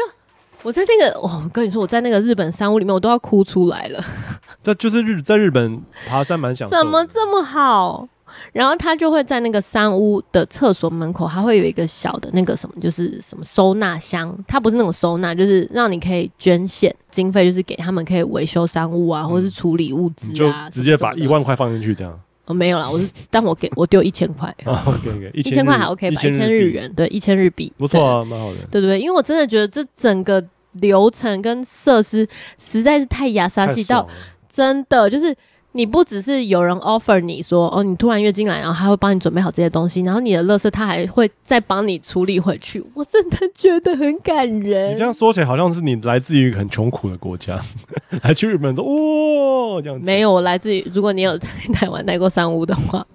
[0.64, 4.04] 我在那个，哦，我跟你说，我在那个日本山屋里面，我都要哭出来了。
[4.64, 6.76] 这就是日在日本爬山蛮享受。
[6.76, 8.08] 怎么这么好？
[8.54, 14.36] 然后他就会在那个山屋的厕所门口，还会有一个小的那个什么，就是什么收纳箱。
[14.48, 20.70] 它不是那种收纳，就是让你可以捐献经费，就是给他们可以维修山屋啊，或者是处理物资啊。
[20.70, 22.20] 就直接把一万块放进去这样？
[22.46, 24.54] 哦，没有啦，我是但我给我丢一千块。
[24.66, 26.22] OK， 一千块还 OK 吧？
[26.22, 28.58] 一千日元，对，一千日币，不错啊，蛮好的。
[28.72, 32.28] 对对对，因为我真的觉得这整个流程跟设施
[32.58, 34.08] 实在是太雅沙西到，
[34.48, 35.36] 真的就是。
[35.74, 44.94] 你不只是有人 offer 你说哦，你突然月经来，然后他会帮你准备好这些东西，然后你的垃圾他还会再帮你处理回去，我真的觉得很感人。
[44.94, 47.60] 你这样说起来，好像是你来自于很穷苦的国家，
[48.24, 50.06] 来去日本说哇这样子。
[50.06, 53.06] 没有，我来自于如果你有在台湾待过三屋的话，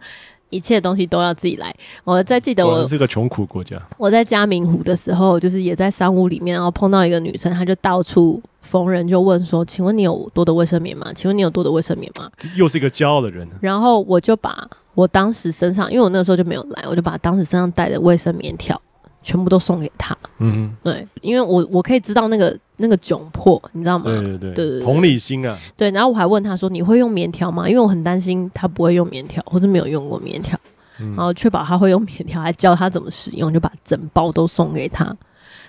[0.54, 1.74] 一切东西都要自己来。
[2.04, 3.76] 我在记得我是个穷苦国家。
[3.98, 8.40] 我在嘉明湖的时候，就是也在山屋里面，然后碰到一个女生，她就到处。
[8.62, 11.12] 逢人就问说：“请问你有多的卫生棉吗？
[11.14, 13.46] 请问你有多的卫生棉吗？”又是一个骄傲的人。
[13.60, 18.80] 然后我就把我当时身上，因为我那时候就没有来，我就把当时身上带的卫生棉条
[19.24, 20.16] 全部都送给他。
[20.38, 24.04] 嗯，对，因为我我可以知道那个那个窘迫，你知道吗？
[24.04, 25.58] 对对对，对对对，同理心啊。
[25.76, 30.58] 对，然后我还问他说：“你会用棉条吗？”因为我很担心他不会用棉条，或是没有用过棉条，
[31.00, 35.16] 嗯、然后确保他会用棉条，还教他怎么使用，就把整包都送给他。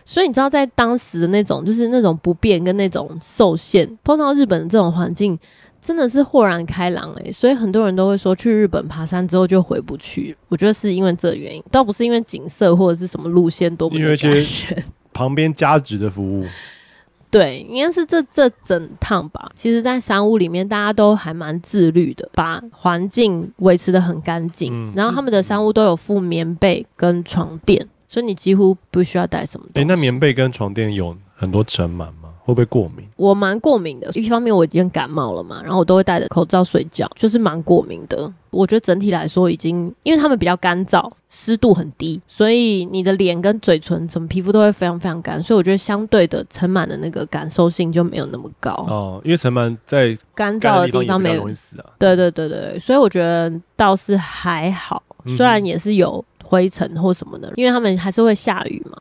[0.04, 5.38] 所以你知道，在当时的那种，就是那种不便跟那种受限，碰到日本的这种环境，
[5.86, 7.32] 真的是豁然开朗诶、欸。
[7.32, 10.36] 所以很多人都会说，去日本爬山之后就回不去。
[10.48, 14.46] 我觉得是因为这个原因，倒不是因为景色或者是什么路线多么的感人。
[15.14, 16.46] 旁边加值的服务，
[17.32, 19.50] 对，应该是这这整趟吧。
[19.56, 24.74] 其实，在山屋里面，大家都还蛮自律的，把环境维持的很干净。
[24.74, 27.88] 嗯、然后他们的山屋都有附棉被跟床垫。
[28.08, 29.82] 所以你几乎不需要带什么东西。
[29.82, 32.25] 诶，那棉被跟床垫有很多尘螨吗？
[32.46, 33.06] 会不会过敏？
[33.16, 38.32] 我蛮过敏的，一方面我已经感冒了嘛，然后我都会戴着口罩睡觉，就是蛮过敏的。
[38.52, 48.72] 我觉得整体来说已经，因为他们比较干燥，湿度很低，所以你的脸跟嘴唇什么皮肤都会非常非常干，所以我觉得相对的尘螨的那个感受性就没有那么高。
[48.88, 51.86] 哦，因为尘螨在干燥的地方没有容易死啊。
[51.98, 55.02] 对对对对，所以我觉得倒是还好，
[55.36, 56.24] 虽然也是有。
[56.48, 58.96] 灰尘或什么的，因为他们还是会下雨嘛，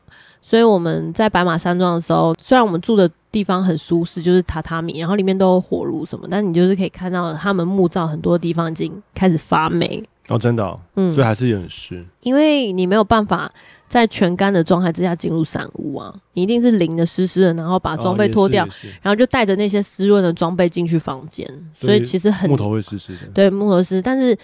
[0.47, 10.07] 所以我们在白马山庄的时候，虽然我们住的地方很舒适，就是榻榻米，然后里面都有火炉什么，但你就是可以看到他们木造很多地方已经开始发霉。
[10.27, 13.51] 哦，真的、哦，嗯，所以还是有点湿，因为你没有办法
[13.87, 18.69] 在全干的状态之下进入伞屋啊，你一定是淋的湿湿的，然后把装备脱掉，哦、
[19.01, 24.37] 然后就带着那些湿润的装备进去房间，所以其实很木头会湿湿的，对，木头湿，但是。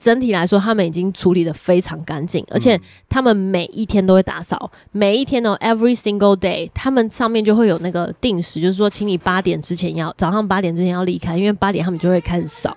[0.00, 12.76] 整体来说，他们已经处理的非常干净，而且他们每一天都会打扫，每一天呢，every single day，他们上面就会有那个定时，就是说，请你八点之前要早上八点之前要离开，因为八点他们就会开始扫。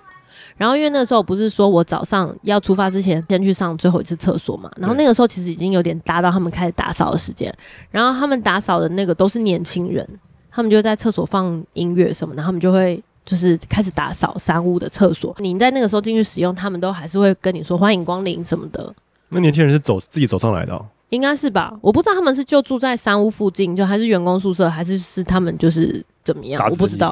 [0.58, 7.50] 然后因为那时候不是说我早上要出发之前先去上最后一次厕所嘛，然后那个时候其实已经有点搭到他们开始打扫的时间，
[7.90, 10.06] 然后他们打扫的那个都是年轻人，
[10.50, 13.02] 他们就在厕所放音乐什么的，他们就会。
[13.24, 18.90] 就是开始打扫三屋的厕所，你在那个时候进去使用，他们都还是会跟你说欢迎光临什么的。
[19.28, 20.82] 那年轻人是走自己走上来的哦？
[21.10, 21.74] 应该是吧？
[21.80, 26.62] 我不知道他们是就住在山屋附近，就还是员工宿舍，还是是他们就是怎么样？
[26.70, 27.10] 我不知道。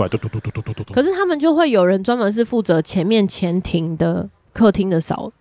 [0.92, 5.32] 可是他们就会有人专门是负责前面前庭的客厅的扫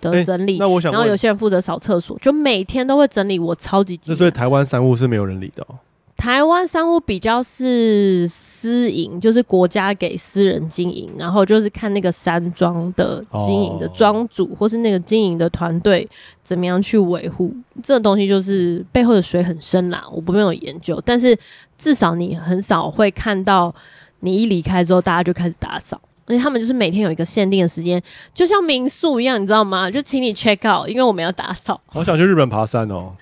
[0.00, 0.58] 的整理。
[0.58, 3.38] 那我想，然后有些人负责扫厕所，就每天都会整理。
[3.38, 3.98] 我超级。
[4.06, 5.76] 那所以台湾山屋是没有人理的哦。
[6.22, 16.08] 台湾商务比较是私营，就是国家给私人经营，然后就是看那个山庄的经营的庄主，或是那个经营的团队
[16.40, 17.52] 怎么样去维护。
[17.82, 21.36] 这个东西就是背后的水很深啦，我不没有研究，但是
[21.76, 23.74] 至少你很少会看到，
[24.20, 28.00] 你一离开之后，大家就开始打扫，而且他们就是每天有一个限定的时间，
[28.32, 29.90] 就像民宿一样，你知道吗？
[29.90, 31.80] 就请你 check out，因为我们要打扫。
[31.86, 33.12] 好想去日本爬山哦，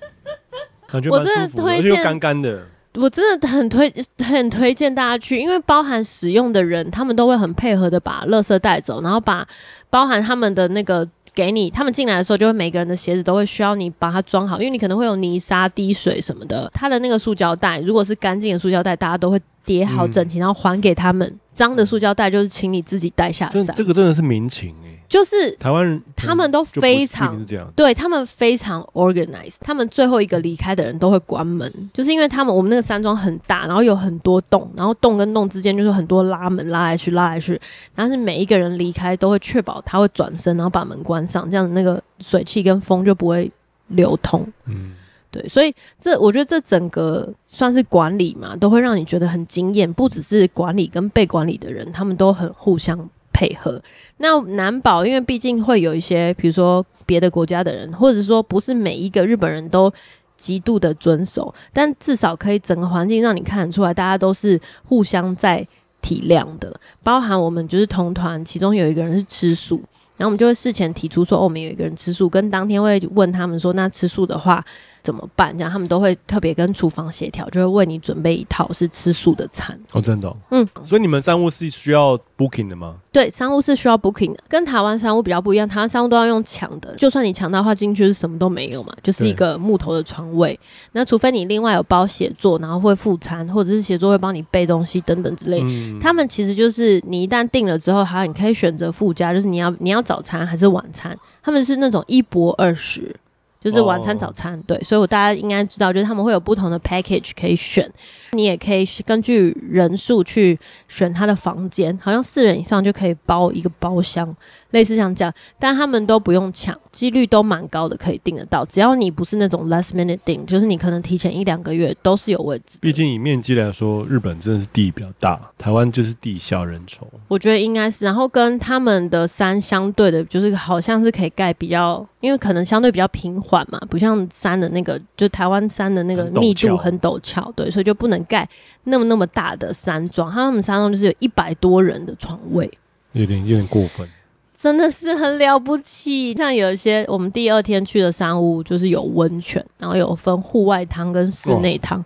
[1.10, 2.62] 我真的推荐干干的。
[2.94, 9.46] 我真的很推很推荐大家去，因为包含使用的人，他们都会很配合的把垃圾带走，然后把
[9.88, 21.38] 包含他们的那个给你，他们进来的时候，就会每个人的鞋子都会需要你把它装好，因为你可能会有泥沙滴水什么的，它的那个塑胶袋如果是干净的塑胶袋，大家都会叠好整齐，然后还给他们。
[21.52, 23.66] 脏的塑胶袋就是请你自己带下山。
[23.74, 24.96] 这个真的是民情哎。
[25.08, 27.44] 就是台湾人，他们都非常
[27.74, 29.56] 对他们非常 organized。
[29.60, 37.60] 他们最后一个离开的人都会关门，就是因为他们我们那个山庄很大，然后有很多洞，然后洞跟洞之间就是很多拉门拉来去拉来去。
[37.92, 43.50] 但是每一个人离开都会确保他会转身，然后把门关上，这样那个水汽跟风就不会
[43.88, 44.46] 流通。
[44.66, 44.92] 嗯，
[45.30, 49.92] 对，所以这我觉得这整个算是管理嘛，都会让你觉得很惊艳。
[49.92, 53.08] 不只是管理跟被管理的人，他们都很互相。
[53.32, 53.80] 配合，
[54.18, 59.90] 那难保，因为毕竟会有一些，比如说别的国家的人，或者说不是每一个日本人都
[60.36, 65.66] 极度的遵守，但至少可以整个环境让你看得出来，大家都是互相在
[66.02, 66.78] 体谅的。
[67.02, 69.76] 包含我们就是同团，其中有一个人是吃素，
[70.18, 74.62] 然后我们就会事前提出说，哦，我们有一个人吃素，跟当天会问他们说，那吃素的话。
[75.02, 75.56] 怎么办？
[75.56, 79.78] 这样他们都会特别跟厨房协调，就会为你准备一套是吃素的餐。
[79.92, 80.36] 哦，真的哦？
[80.50, 82.96] 嗯，所以你们商务是需要 booking 的吗？
[83.12, 85.68] 对，商务是需要 booking 的，跟台湾商务比较不一样。
[85.68, 90.58] 台湾商务都要用抢的，就算你抢到的话，进去是什么都没有嘛，就是一个木头的床位。
[90.92, 95.60] 那除非你另外有包写作，然后会附餐，或者是写作会帮你备东西等等之类。
[95.64, 103.14] 嗯，他们其实就是你一旦订了之后，还有你可以选择附加，就是你要你要早餐还是晚餐，他们是那种一博二十。
[103.60, 107.90] 就是晚餐、早餐，对，所以我大家应该知道，就是他们会有不同的 package 可以选，
[108.32, 110.58] 你也可以根据人数去
[110.88, 114.34] 选他的房间，好像四人以上就可以包一个包厢。
[114.70, 118.64] 类似像这样，但他们都不用抢，几率都蛮高的，可以订得到。
[118.66, 122.78] 只要你不是那种 last minute 订，就是你可能提前一两个月都是有位置。
[122.80, 127.00] 毕竟以面积来说，日本真的是地比较大，台湾就是地小人稠。
[127.26, 138.48] 我觉得应该是，然后跟他们的山相对的，就是好像是可以盖比较，因为可能相对比较平缓嘛，不像山的那个，就台湾山的那个密度很陡峭，对，所以就不能盖
[138.84, 140.30] 那么那么大的山庄。
[140.30, 142.70] 他们山庄就是有一百多人的床位，
[143.12, 144.08] 有点有点过分。
[144.52, 152.04] 真的是很了不起，像有一些我们第二天去的山屋，就是有温泉，然后有分户外汤跟室内汤，哦，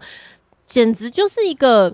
[0.64, 1.92] 简直就是一个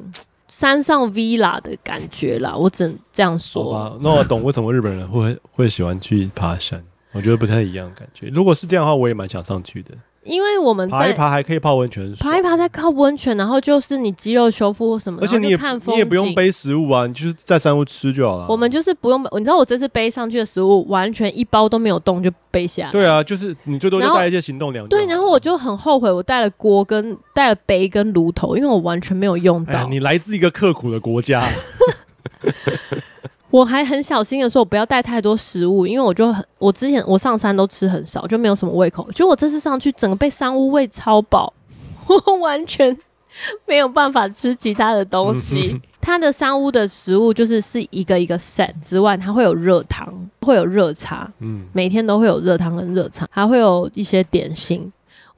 [0.48, 2.54] 山上 villa 的感觉啦。
[2.54, 3.98] 我只能这样说。
[4.02, 8.28] 那我懂为什么日本人会会喜欢去爬山，我觉得不太一样的感觉。
[8.28, 9.94] 如果是这样的话，我也蛮想上去的。
[10.30, 18.46] 因为我们在爬一爬还可以泡温泉，爬一爬再泡温泉，然后就是你肌肉修复或什么，而且你也看风你也不用背食物啊，你就是在山屋吃就好了。
[18.48, 22.90] 我们就是不用，你知道我这次背上去的食物完全一包都没有动就背下来。
[22.92, 24.86] 对啊，就是你最多就带一些行动粮。
[24.86, 29.74] 对，然后我就很后悔，我带了锅跟带了杯跟炉头，因为我完全没有用到。
[29.74, 31.42] 哎，你来自一个刻苦的国家。
[33.50, 39.10] 我还很小心的说，我不要带太多食物，因为我就很，我之前我上山都吃很少，就没有什么胃口。
[39.12, 41.52] 就我这次上去，整个被山屋喂超饱，
[42.06, 42.96] 我 完全
[43.66, 45.80] 没有办法吃其他的东西。
[46.00, 54.90] 它的山屋的食物就是是一个一个 set 之外，它会有热汤，会有热茶，嗯，每天都会有热汤跟热茶，还会有一些点心。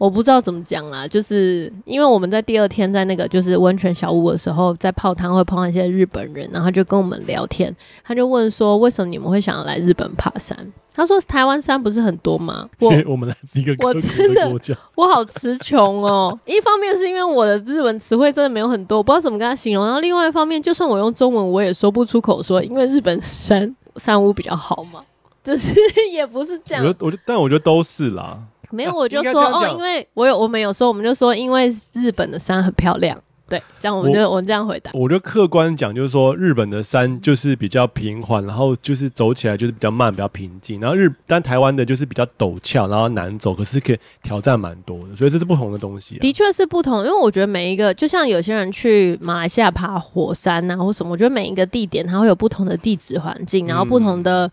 [0.03, 7.72] 我不知道怎么讲啦，就是因为我们在第二天在那个就是温泉小屋的时候，在泡汤会碰到一些日本人，然后就跟我们聊天，
[8.03, 10.59] 他就问说，为什么你们会想要来日本爬山？
[10.92, 12.68] 他说台湾山不是很多吗？
[12.80, 14.53] 我我们来自一个我真的
[14.96, 16.36] 我好词穷哦。
[16.46, 19.84] 一方面是因为我的日文词汇真的没有很多，我不知道怎么跟他形容。
[19.84, 25.00] 然后另外一方面，就算我用中文，我也说不出口说，因为日本山山屋比较好嘛，
[25.44, 25.72] 只是
[26.11, 26.84] 也不是这样。
[26.84, 28.40] 我觉得，我觉得，但我觉得都是啦。
[28.72, 33.16] 没有，我就说哦，因为我有我们有说，我们就说，因为日本的山很漂亮，
[33.48, 34.90] 对，这样我们就我，我这样回答。
[34.94, 40.80] 我觉得客观讲，就是说日本的山就是比较平缓，然后就是走起来就是比较慢，比较平静。
[40.80, 46.18] 然后日但台湾的就是比较陡峭，然后难走，可是可以挑战蛮多的，所以这是不同的东西啊。
[46.20, 54.50] 的确是不同，因为我觉得每一个，就像有些人去马来西亚爬火山啊，或什么，我觉得每一个地点它会有不同的地质环境，然后不同的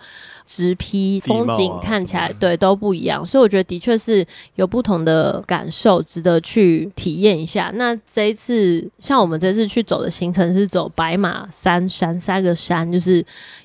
[0.49, 4.25] 植被、风景看起来对都不一样，所以我觉得的确是
[4.55, 7.71] 有不同的感受，值得去体验一下。
[7.75, 8.89] 那这一次。
[8.99, 13.23] 像我们这次去走的行程是走白马三山，三个山，就是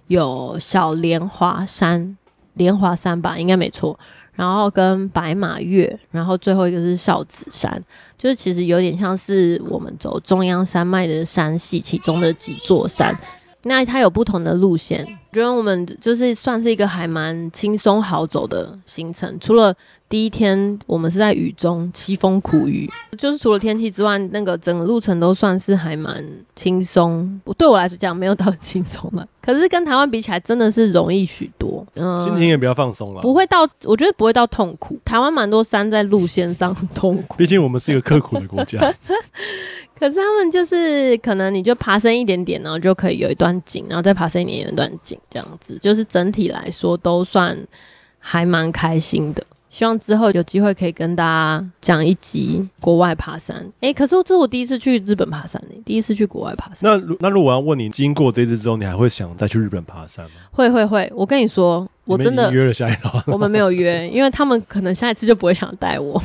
[0.09, 2.16] 有小莲华山、
[2.55, 3.99] 莲华山吧，应该没错。
[4.35, 7.82] 然后跟白马岳，然后最后一个是孝子山，
[8.18, 13.16] 就是其实有点像是我们走中央山脉的山系其中的几座山。
[13.62, 19.37] 那它有不同的路线，我觉得我们就是算是一个还蛮轻松好走的行程。
[19.41, 19.74] 除了
[20.09, 26.24] 第一天我们是在雨中，凄风苦雨，就是除了天气之外，那个整个路程都算是还蛮
[26.55, 27.41] 轻松。
[27.59, 31.85] 对我来说讲没有到很轻松了，可是跟台湾比起来真的是容易许多。
[31.97, 34.97] 嗯，心情也比较放松了，不会到，我觉得不会到痛苦。
[35.05, 38.78] 台湾蛮多山在路线上很痛苦，毕竟我们是一个刻苦的国家。
[39.97, 47.57] 可是他们就是可能你就爬升一点点，然后就可以有一段景，然后再爬升一点，有一段景，这样子就是整体来说都算
[48.18, 49.45] 还蛮开心的。
[49.68, 53.57] 希望之后有机会可以跟大家讲一集国外爬山。
[53.81, 56.89] 哎、欸，可是这是我第一次去日本爬山呢，第一次去国外爬山。
[56.89, 60.37] 那那如果我要问你，经过这次之后，你还会想再去日本爬山吗？
[60.53, 66.22] 会会会，我跟你说，我真的约了下一趟，我们没有约，因为他们可能下一次就不会想带我。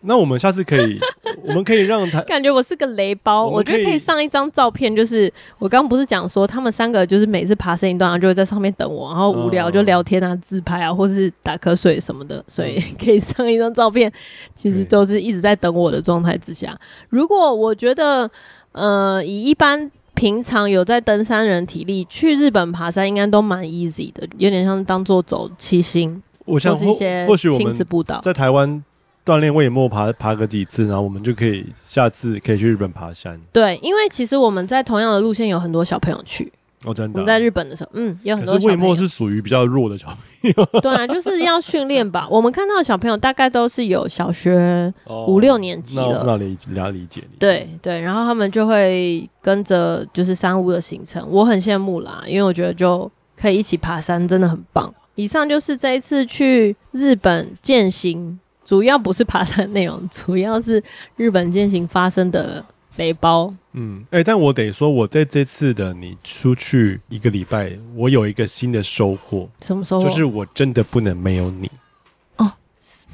[0.00, 0.98] 那我们下次可以，
[1.42, 3.44] 我们可以让他 感觉我是个雷包。
[3.46, 14.12] 我，我觉得可以上一张照片，就是我刚刚不是讲说他们三个就是每次爬升一段，就会在上面等我，然后无聊就聊天啊、自拍啊，或是打瞌睡什么的，所以可以上一张照片。
[14.54, 16.78] 其实都是一直在等我的状态之下。
[17.08, 18.30] 如果我觉得，
[18.72, 27.26] 呃，以一般平常有在登山人体力去日本爬山，应该都蛮 easy 的，有点像当做走七星，我想或是一些
[27.56, 28.84] 亲子步道，在台湾。
[29.28, 33.38] 锻炼，我也没有爬爬个几次，然后我们就可以下次可以去日本爬山。
[33.52, 36.50] 对，因为其实我们在同样的路线有很多小朋友去。
[36.84, 37.12] 哦，真的。
[37.12, 38.54] 我们在日本的时候，嗯，有很多。
[38.54, 40.64] 可是魏末是属于比较弱的小朋友。
[40.80, 42.26] 对啊，就是要训练吧。
[42.30, 44.90] 我们看到的小朋友大概都是有小学
[45.26, 46.22] 五六年级了。
[46.24, 47.22] 那理解，理解。
[47.38, 54.94] 对对，然后他们就会跟着就是山屋的行程，我很羡慕啦，因为我觉得就可以一起爬山，真的很棒。
[55.16, 58.38] 以上就是这一次去日本践行。
[58.68, 60.82] 主要不是爬山内容，主要是
[61.16, 62.62] 日本进行发生的
[62.96, 63.50] 雷包。
[63.72, 69.48] 嗯，哎、欸，但我得说，我在这次的你出去一个礼拜，我有一个新的收获。
[69.62, 70.04] 什么收获？
[70.06, 71.70] 就是我真的不能没有你。
[72.36, 72.52] 哦，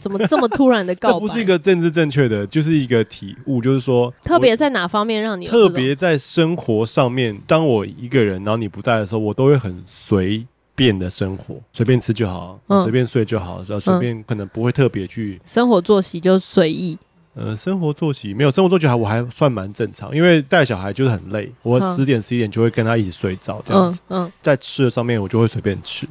[0.00, 1.14] 怎么这么突然的告白？
[1.14, 10.44] 这不是一个政治正确的，就是一个体悟，就是说，特别在哪方面让你特别在生活上面，当我一个人，然后你不在的时候，我都会很随。
[10.74, 16.98] 便的生活，随便吃就好，随、嗯、便睡就好，然后随便可能不会特别去生活作息就随意。
[17.34, 24.00] 呃，生活作息没有生活作息还我还算蛮正常，因为带小孩就是很累，我十点十一点就会跟他一起睡着这样子。
[24.08, 26.06] 嗯，嗯在吃的上面我就会随便吃，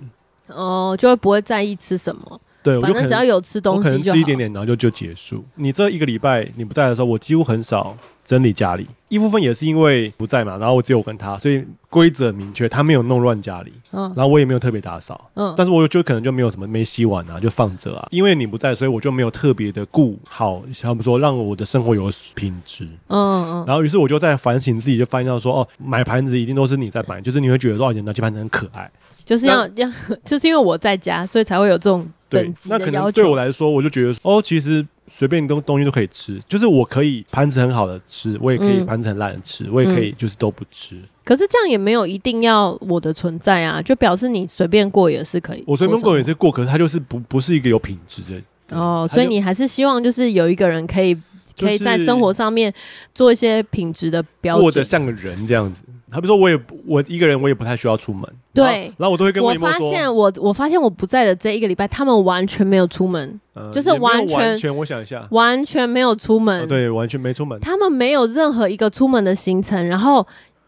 [0.48, 2.42] 哦，就会不会在意吃什么。
[2.64, 5.44] 对，反正只要有吃东西，我可能吃一点点，然后就就结束。
[5.56, 8.88] 你这一个礼拜你不在的时候，我几乎很少整理家里。
[9.10, 18.08] 一部分也是因为不在嘛，然后我只有跟他，所以规则明确，他没有弄乱家里，嗯，然后我也没有特别打扫，嗯，但是我就可能就没有什么没洗碗啊，就放着啊。
[18.10, 23.66] 因为你不在，所以我就没有特别的顾好，像比如说让我的生活有品质，嗯嗯。
[23.68, 28.90] 然后于是我就在反省自己，就发现到说，哦，买盘子一定都是你在买，就是你会觉得说，哦，你拿起盘子很可爱，
[29.26, 29.90] 就是要要，
[30.26, 32.08] 就是因为我在家，所以才会有这种。
[32.30, 40.98] 对，那可能对我来说，我就觉得哦，其实随便东东西都可以吃，就是我可以盘子很好的吃，我也可以盘子很烂的吃，嗯，我也可以就是都不吃。
[41.24, 45.64] 可是这样也没有一定要我的存在啊，就表示你随便过也是可以。
[45.68, 48.42] 我随便过也是过，可是它就是不不是一个有品质的。
[48.76, 51.16] 哦，所以你还是希望就是有一个人可以
[51.60, 52.74] 可以在生活上面
[53.14, 55.84] 做一些品质的标准，过得像个人这样子。
[56.14, 58.24] 他比如说，我也我一个人，我也不太需要出门。
[58.54, 66.64] 对，然后我都会跟我发现我我发现我不在的这一个礼拜，他们完全没有出门，呃、就是完全完全，我想一下，完全没有出门。
[66.64, 67.60] 哦、对，完全没出门。
[67.60, 70.26] 他们没有任何一个出门的行程，然后。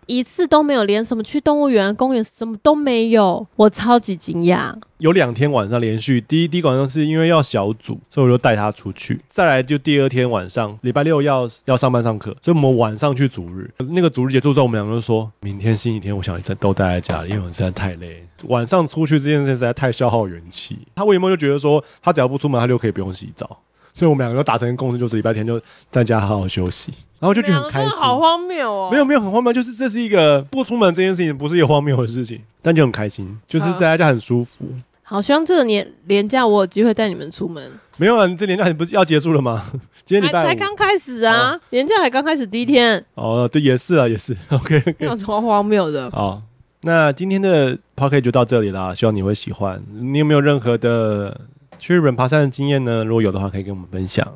[0.07, 4.73] 一次都没有，连什么去动物园、公园什么都没有，我超级惊讶。
[4.99, 9.19] 有两天晚上连续，第一第一晚上是因为要小组，所以我就带他出去。
[9.27, 13.69] 再来就第二天晚上，礼拜六要要上班上课，所以我们晚上去主日。
[13.89, 18.25] 那个主日结束之后，我们两个就说明天星期天，我想一都待在家里，因为我实在太累。
[18.47, 20.77] 晚上出去这件事情实在太消耗元气。
[20.95, 23.59] 他为什么就觉得说，他只要不出门，他就可以不用洗澡？
[23.95, 27.89] 所以我们两个都达成共识，就是礼拜天就在家好好休息，然后就觉得很开心。
[27.91, 28.89] 好荒谬哦！
[28.91, 34.65] 没有没有很荒谬，就是这是一个不出门这件事情不是一个荒谬的事情，但就很开心，就是在家很舒服。
[35.01, 37.71] 好，希望这个年年假我有机会带你们出门。
[37.97, 39.63] 没有啊，你这年假你不是要结束了吗？
[40.03, 43.03] 今天礼拜才刚开始啊，年假才刚开始第一天。
[43.13, 44.35] 哦，对，也是啊，也是。
[44.51, 46.11] OK，有什么荒谬的？
[46.11, 46.41] 好，
[46.81, 49.81] 那今天的 Podcast 就到这里啦，希望你会喜欢。
[49.93, 51.39] 你有没有任何的
[51.77, 53.03] 去日本爬山的经验呢？
[53.03, 54.27] 如果有的话，可以跟我们分享。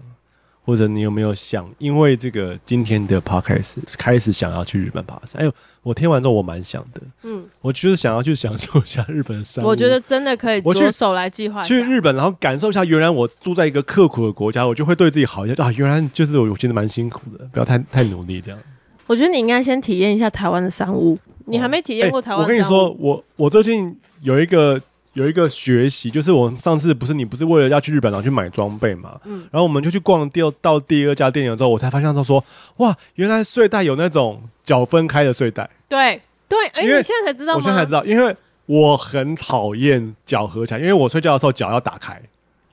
[0.65, 5.41] 或者你有没有想，因为这个今天的 podcast 开始想要去日本爬山？
[5.41, 9.65] 哎呦，我听完之后我蛮想的，嗯，我就是想要去享受一下日本的山。
[9.65, 15.73] 我觉得真的可以着手来计划去日本，然后感受一下原来我住在一个刻苦的国家，我就会对自己好一点啊。
[15.75, 18.59] 原来就是我，我觉得蛮辛苦的，不要太太努力这样。
[19.07, 22.43] 我觉得你应该先体验一下台湾的山屋，你还没体验过台湾、哦欸。
[22.43, 24.79] 我跟你说，我我最近有一个。
[25.21, 32.43] 有一个学习，就是我上次不是你不是为了要去日本然后去买装备嘛，嗯，然后我们就去逛第二到第二家店了之后，我才发现他说，
[32.77, 35.69] 哇，原来睡袋有那种脚分开的睡袋。
[35.89, 37.57] 对对，哎、欸，你现在才知道吗？
[37.57, 38.33] 我现在才知道，因为
[38.65, 42.21] 我很讨厌脚合起来，因为我睡觉的时候脚要打开，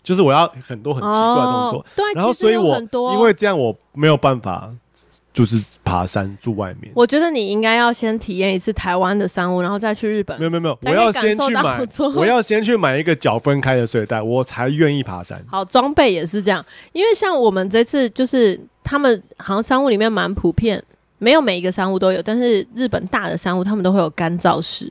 [0.04, 1.86] 就是我要很多很奇怪的动作。
[1.96, 2.78] 对，然后所以我
[3.12, 4.70] 因为这样我没有办法。
[5.36, 10.38] 就是爬山住外面，我觉得你应该要先体验一次台湾的山屋，然后再去日本。
[10.38, 11.78] 没有没有没有，我要先去买，
[12.14, 15.38] 我要先去买一个脚分开的睡袋，我才愿意爬山。
[15.46, 16.64] 好，装备也是这样，
[16.94, 20.82] 因为像我们这次就是他们好像山屋里面蛮普遍，
[21.18, 24.90] 没有每一个山屋都有，但是日本大的山屋他们都会有干燥室。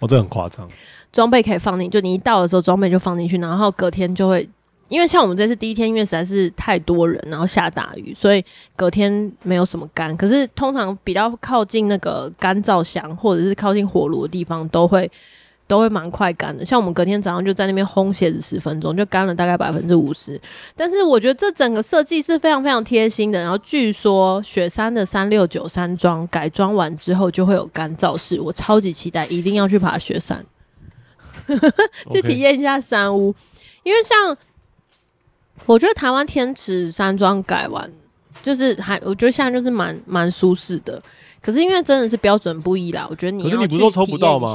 [0.00, 0.68] 哦，这很夸张，
[1.12, 4.48] 装备可以放进，就你一到的时候装备就放进去，然后隔天就会。
[4.88, 8.42] 因为像我们这次第一天，因为实在是太多人，然后下大雨，所以
[8.74, 10.16] 隔天没有什么干。
[10.16, 15.10] 可是通常比较靠近那个干燥箱或者是靠近火炉的地方，都会
[15.66, 16.64] 都会蛮快干的。
[16.64, 20.40] 像我们隔天早上就在那边烘鞋子十分钟，就干了大概百分之五十。
[20.74, 23.38] 但是我觉得这整个设计是非常非常贴心的。
[23.38, 30.42] 然后据说雪山的三六九山庄改装完之后就会有干燥室，我超级期待，一定要去爬雪山，
[32.10, 33.34] 去体验一下山屋，
[33.82, 34.34] 因为像。
[35.66, 37.90] 我觉得台湾天池山庄改完，
[38.42, 41.00] 就是还我觉得现在就是蛮蛮舒适的。
[41.40, 43.44] 可是因为真的是标准不一啦，我觉得你。
[43.44, 44.48] 可是你不是都抽不到吗？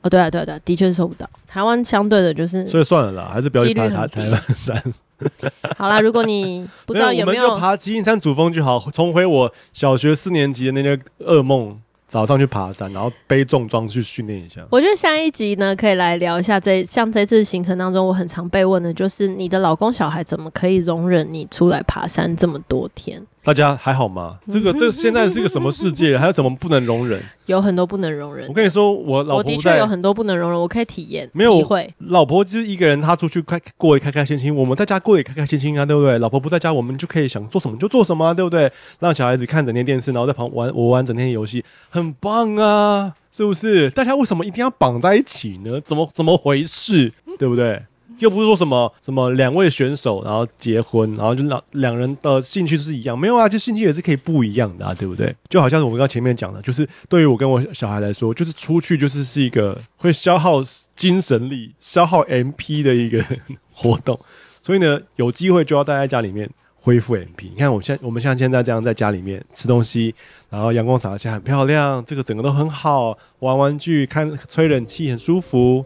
[0.00, 1.28] 哦，对啊，对啊，对啊，的确是抽不到。
[1.46, 4.82] 台湾相对的就是，所以算了啦，还是不要去爬台台湾山。
[5.76, 11.80] 好啦，如果你不知道有没有，我们就爬七星山主峰就好，重回我小学四年级的那个噩梦。
[12.08, 14.66] 早上去爬山，然后背重装去训练一下。
[14.70, 23.22] 我觉得下一集呢，可以来聊一下这像这次行程当中，我很常被问的就是你的老公小孩怎么可以容忍你出来爬山这么多天？
[23.48, 24.38] 大家还好吗？
[24.46, 26.16] 这个这个、现在是个什么世界？
[26.20, 27.18] 还有什么不能容忍？
[27.46, 28.46] 有很多不能容忍。
[28.46, 31.26] 我跟你说，我老婆我的确有很多不能容忍，我可以体验。
[31.32, 36.18] 没有会，老婆就是一个人，她出去开过得开开心心，我们在家过得开开心心啊，对不对？
[36.18, 38.70] 老婆不在家，我们就可以想做什么就做什么啊，对不对？
[39.00, 43.88] 让小孩子看整天电视，然后在旁玩我玩整天游戏，很棒啊，是不是？
[43.92, 45.80] 大家为什么一定要绑在一起呢？
[45.80, 47.10] 怎么怎么回事？
[47.38, 47.82] 对不对？
[48.18, 55.34] 又不是说什么什么两位选手然后结婚，然后就两两人的兴趣是一样，没有啊，就兴趣也是可以不一样的啊，对不对？
[55.48, 60.62] 就好像我们刚前面讲的，就是对于我跟我小孩来说，就是出去就是是一个会消耗
[60.94, 63.24] 精神力、消耗 MP 的一个
[63.72, 64.18] 活动，
[64.62, 66.48] 所以呢，有机会就要待在家里面
[66.80, 67.50] 恢复 MP。
[67.50, 70.14] 你看，我现我们像现在这样在家里面吃东西，
[70.50, 75.84] 然后阳光洒下很漂亮，这个整个都很好，玩玩具、看吹冷气很舒服。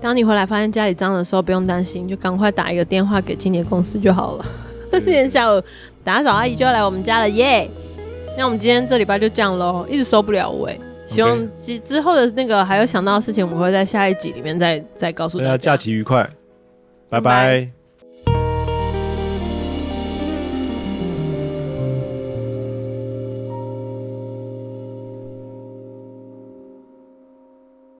[0.00, 4.44] 当你回来发现家里脏的时候，不用担心，就赶快打一个电话给清洁公司就好了。
[4.92, 5.62] 今天 下午
[6.04, 7.68] 打扫阿姨就要来我们家了耶！
[8.36, 10.78] 那我们今天这礼拜就这样喽，一直收不了尾。
[11.04, 15.56] 希望之之后的那个还有想到的事情，我们会在下一集里面再再告诉大家。
[15.58, 16.22] 假期愉快，
[17.08, 17.20] 拜拜。
[17.20, 17.20] 拜
[17.64, 17.77] 拜。